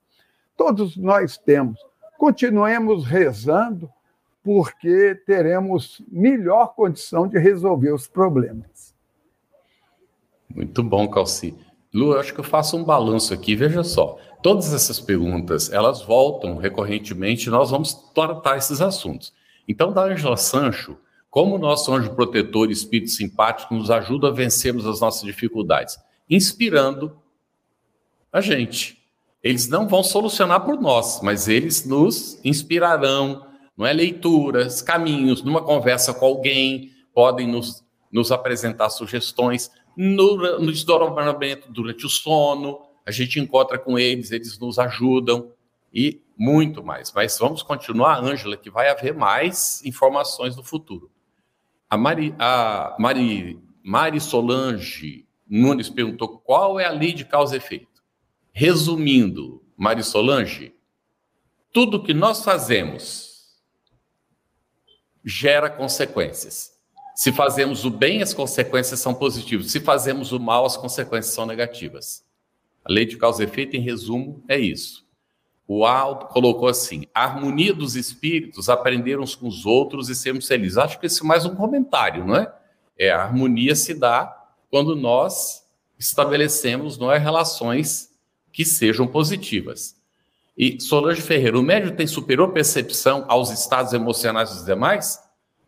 [0.58, 1.80] todos nós temos.
[2.22, 3.90] Continuemos rezando,
[4.44, 8.94] porque teremos melhor condição de resolver os problemas.
[10.48, 11.58] Muito bom, Calci.
[11.92, 13.56] Lu, acho que eu faço um balanço aqui.
[13.56, 19.34] Veja só, todas essas perguntas, elas voltam recorrentemente, nós vamos tratar esses assuntos.
[19.68, 20.96] Então, da Angela Sancho,
[21.28, 25.98] como o nosso anjo protetor e espírito simpático nos ajuda a vencermos as nossas dificuldades?
[26.30, 27.20] Inspirando
[28.32, 29.01] a gente.
[29.44, 33.46] Eles não vão solucionar por nós, mas eles nos inspirarão,
[33.76, 33.94] não é?
[33.94, 39.72] Leituras, caminhos, numa conversa com alguém, podem nos, nos apresentar sugestões.
[39.98, 45.52] No, no desdobramento durante o sono, a gente encontra com eles, eles nos ajudam
[45.94, 47.12] e muito mais.
[47.14, 51.10] Mas vamos continuar, Ângela, que vai haver mais informações no futuro.
[51.90, 57.58] A Mari, a Mari, Mari Solange Nunes perguntou qual é a lei de causa e
[57.58, 57.91] efeito.
[58.52, 60.76] Resumindo, Mari Solange,
[61.72, 63.58] tudo que nós fazemos
[65.24, 66.72] gera consequências.
[67.16, 69.72] Se fazemos o bem, as consequências são positivas.
[69.72, 72.26] Se fazemos o mal, as consequências são negativas.
[72.84, 75.06] A lei de causa e efeito, em resumo, é isso.
[75.68, 80.48] O Alto colocou assim: a harmonia dos espíritos, aprender uns com os outros e sermos
[80.48, 80.78] felizes.
[80.78, 82.54] Acho que esse é mais um comentário, não é?
[82.98, 84.38] É a harmonia se dá
[84.70, 85.66] quando nós
[85.98, 88.11] estabelecemos não é, relações
[88.52, 89.96] que sejam positivas.
[90.58, 95.20] E Solange Ferreira, o médium tem superior percepção aos estados emocionais dos demais?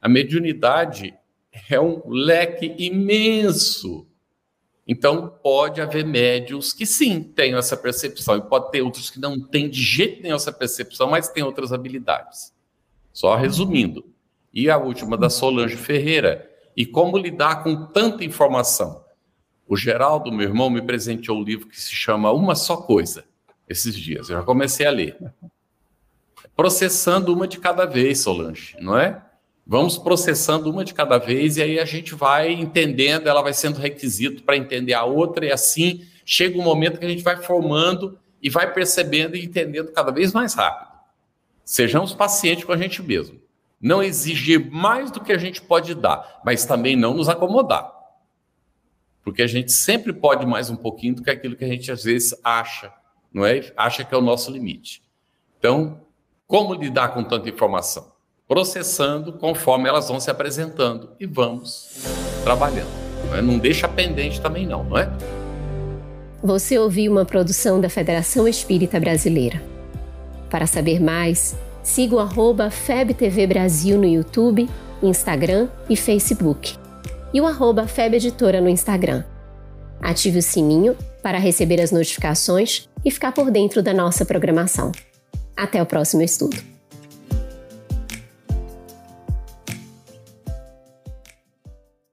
[0.02, 1.14] A mediunidade
[1.70, 4.06] é um leque imenso.
[4.86, 9.40] Então, pode haver médios que sim tenham essa percepção, e pode ter outros que não
[9.40, 12.54] têm de jeito nenhum essa percepção, mas têm outras habilidades.
[13.14, 14.06] Só resumindo.
[14.54, 16.50] E a última da Solange Ferreira.
[16.76, 19.03] E como lidar com tanta informação?
[19.74, 23.26] O Geraldo, meu irmão, me presenteou um livro que se chama Uma Só Coisa,
[23.68, 24.30] esses dias.
[24.30, 25.18] Eu já comecei a ler.
[26.56, 29.20] Processando uma de cada vez, Solange, não é?
[29.66, 33.80] Vamos processando uma de cada vez e aí a gente vai entendendo, ela vai sendo
[33.80, 38.16] requisito para entender a outra, e assim chega um momento que a gente vai formando
[38.44, 40.92] e vai percebendo e entendendo cada vez mais rápido.
[41.66, 43.42] Sejamos pacientes com a gente mesmo.
[43.82, 47.93] Não exigir mais do que a gente pode dar, mas também não nos acomodar.
[49.24, 52.04] Porque a gente sempre pode mais um pouquinho do que aquilo que a gente às
[52.04, 52.92] vezes acha,
[53.34, 53.72] não é?
[53.78, 55.02] Acha que é o nosso limite.
[55.58, 56.02] Então,
[56.46, 58.14] como lidar com tanta informação?
[58.48, 62.04] processando conforme elas vão se apresentando e vamos
[62.44, 62.90] trabalhando.
[63.28, 63.42] Não, é?
[63.42, 65.10] não deixa pendente também não, não é?
[66.44, 69.62] Você ouviu uma produção da Federação Espírita Brasileira.
[70.50, 74.70] Para saber mais, siga o arroba FebTV Brasil no YouTube,
[75.02, 76.83] Instagram e Facebook.
[77.34, 79.24] E o arroba Feb Editora no Instagram.
[80.00, 84.92] Ative o sininho para receber as notificações e ficar por dentro da nossa programação.
[85.58, 86.73] Até o próximo estudo.